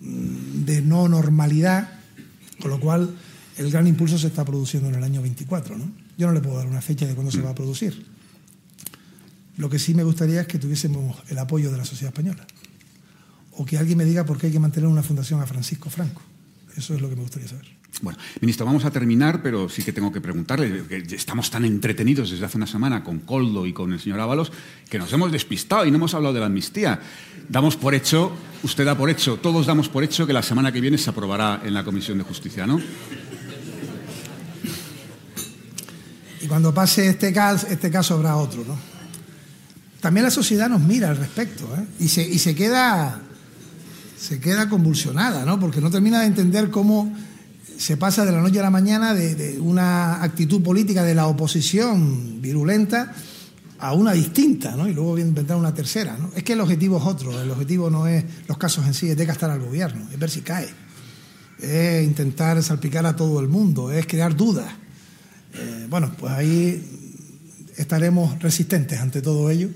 [0.00, 1.88] mm, de no normalidad,
[2.60, 3.14] con lo cual
[3.56, 5.76] el gran impulso se está produciendo en el año 24.
[5.76, 5.90] ¿no?
[6.16, 8.06] Yo no le puedo dar una fecha de cuándo se va a producir.
[9.56, 12.46] Lo que sí me gustaría es que tuviésemos el apoyo de la sociedad española.
[13.52, 16.22] O que alguien me diga por qué hay que mantener una fundación a Francisco Franco.
[16.76, 17.81] Eso es lo que me gustaría saber.
[18.00, 22.30] Bueno, ministro, vamos a terminar, pero sí que tengo que preguntarle, que estamos tan entretenidos
[22.30, 24.50] desde hace una semana con Coldo y con el señor Ábalos,
[24.88, 27.00] que nos hemos despistado y no hemos hablado de la amnistía.
[27.48, 28.32] Damos por hecho,
[28.62, 31.60] usted da por hecho, todos damos por hecho que la semana que viene se aprobará
[31.64, 32.80] en la Comisión de Justicia, ¿no?
[36.40, 38.76] Y cuando pase este caso, este caso habrá otro, ¿no?
[40.00, 41.84] También la sociedad nos mira al respecto, ¿eh?
[42.00, 43.22] y, se, y se queda
[44.18, 45.58] se queda convulsionada, ¿no?
[45.58, 47.12] Porque no termina de entender cómo
[47.82, 52.40] se pasa de la noche a la mañana de, una actitud política de la oposición
[52.40, 53.12] virulenta
[53.80, 54.86] a una distinta, ¿no?
[54.86, 56.30] Y luego inventar una tercera, ¿no?
[56.36, 59.16] Es que el objetivo es otro, el objetivo no es los casos en sí, es
[59.16, 60.68] desgastar al gobierno, es ver si cae,
[61.60, 64.72] es intentar salpicar a todo el mundo, es crear dudas.
[65.54, 67.18] Eh, bueno, pues ahí
[67.76, 69.70] estaremos resistentes ante todo ello,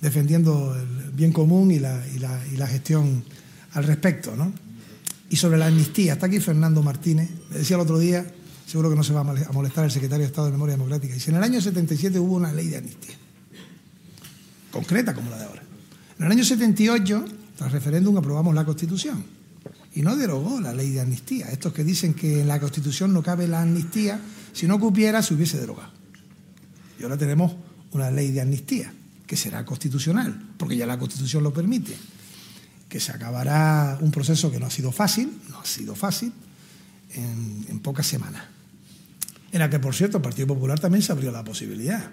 [0.00, 3.24] defendiendo el bien común y la, y la gestión
[3.72, 4.67] al respecto, ¿no?
[5.30, 8.26] Y sobre la amnistía, está aquí Fernando Martínez, me decía el otro día,
[8.66, 11.30] seguro que no se va a molestar el secretario de Estado de Memoria Democrática, si
[11.30, 13.14] en el año 77 hubo una ley de amnistía.
[14.70, 15.62] concreta como la de ahora.
[16.18, 17.24] En el año 78,
[17.56, 19.24] tras referéndum, aprobamos la Constitución
[19.94, 21.46] y no derogó la ley de amnistía.
[21.50, 24.20] Estos que dicen que en la Constitución no cabe la amnistía,
[24.52, 25.92] si no cupiera, se hubiese derogado.
[26.98, 27.54] Y ahora tenemos
[27.92, 28.92] una ley de amnistía,
[29.26, 31.96] que será constitucional, porque ya la Constitución lo permite,
[32.88, 36.32] que se acabará un proceso que no ha sido fácil, no ha sido fácil,
[37.14, 38.44] en, pocas semanas.
[39.52, 42.10] En la que, por cierto, el Partido Popular también se abrió la posibilidad.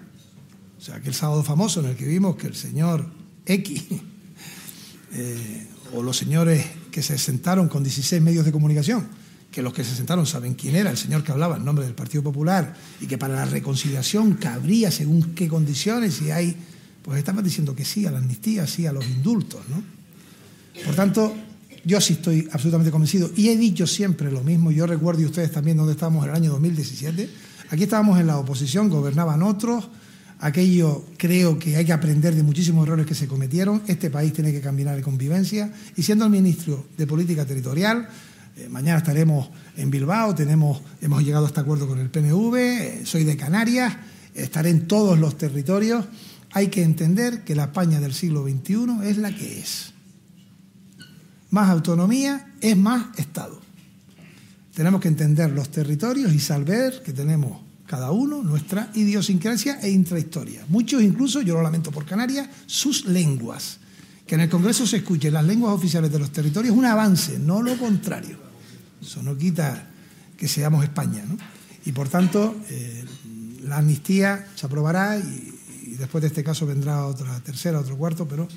[0.78, 3.06] O sea, aquel sábado famoso en el que vimos que el señor
[3.44, 3.84] X
[5.12, 9.06] eh, o los señores que se sentaron con 16 medios de comunicación,
[9.50, 11.94] que los que se sentaron saben quién era, el señor que hablaba en nombre del
[11.94, 16.56] Partido Popular, y que para la reconciliación cabría según qué condiciones, y hay,
[17.02, 19.95] pues estaban diciendo que sí a la amnistía, sí a los indultos, ¿no?
[20.84, 21.34] Por tanto,
[21.84, 25.52] yo sí estoy absolutamente convencido, y he dicho siempre lo mismo, yo recuerdo, y ustedes
[25.52, 27.28] también, donde estábamos en el año 2017,
[27.70, 29.88] aquí estábamos en la oposición, gobernaban otros,
[30.38, 33.82] Aquello creo que hay que aprender de muchísimos errores que se cometieron.
[33.86, 35.72] Este país tiene que caminar de convivencia.
[35.96, 38.06] Y siendo el ministro de Política Territorial,
[38.56, 39.48] eh, mañana estaremos
[39.78, 43.96] en Bilbao, tenemos, hemos llegado a este acuerdo con el PNV, eh, soy de Canarias,
[44.34, 46.04] estaré en todos los territorios.
[46.52, 49.94] Hay que entender que la España del siglo XXI es la que es.
[51.50, 53.60] Más autonomía es más Estado.
[54.74, 60.64] Tenemos que entender los territorios y saber que tenemos cada uno nuestra idiosincrasia e intrahistoria.
[60.68, 63.78] Muchos incluso, yo lo lamento por Canarias, sus lenguas.
[64.26, 67.38] Que en el Congreso se escuchen las lenguas oficiales de los territorios es un avance,
[67.38, 68.36] no lo contrario.
[69.00, 69.86] Eso no quita
[70.36, 71.24] que seamos España.
[71.26, 71.38] ¿no?
[71.84, 73.04] Y por tanto, eh,
[73.62, 75.54] la amnistía se aprobará y,
[75.86, 78.48] y, después de este caso vendrá otra tercera, otro cuarto, pero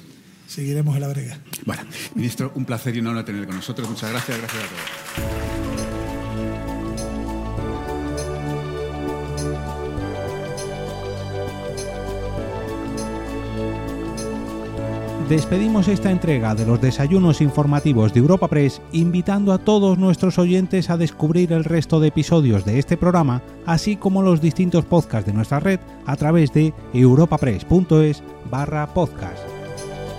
[0.50, 1.38] seguiremos en la brega.
[1.66, 1.84] Bueno,
[2.16, 3.88] ministro, un placer y un honor tenerle con nosotros.
[3.88, 5.60] Muchas gracias, gracias a todos.
[15.30, 20.90] Despedimos esta entrega de los desayunos informativos de Europa Press invitando a todos nuestros oyentes
[20.90, 25.34] a descubrir el resto de episodios de este programa, así como los distintos podcasts de
[25.34, 29.59] nuestra red a través de europapress.es barra podcast.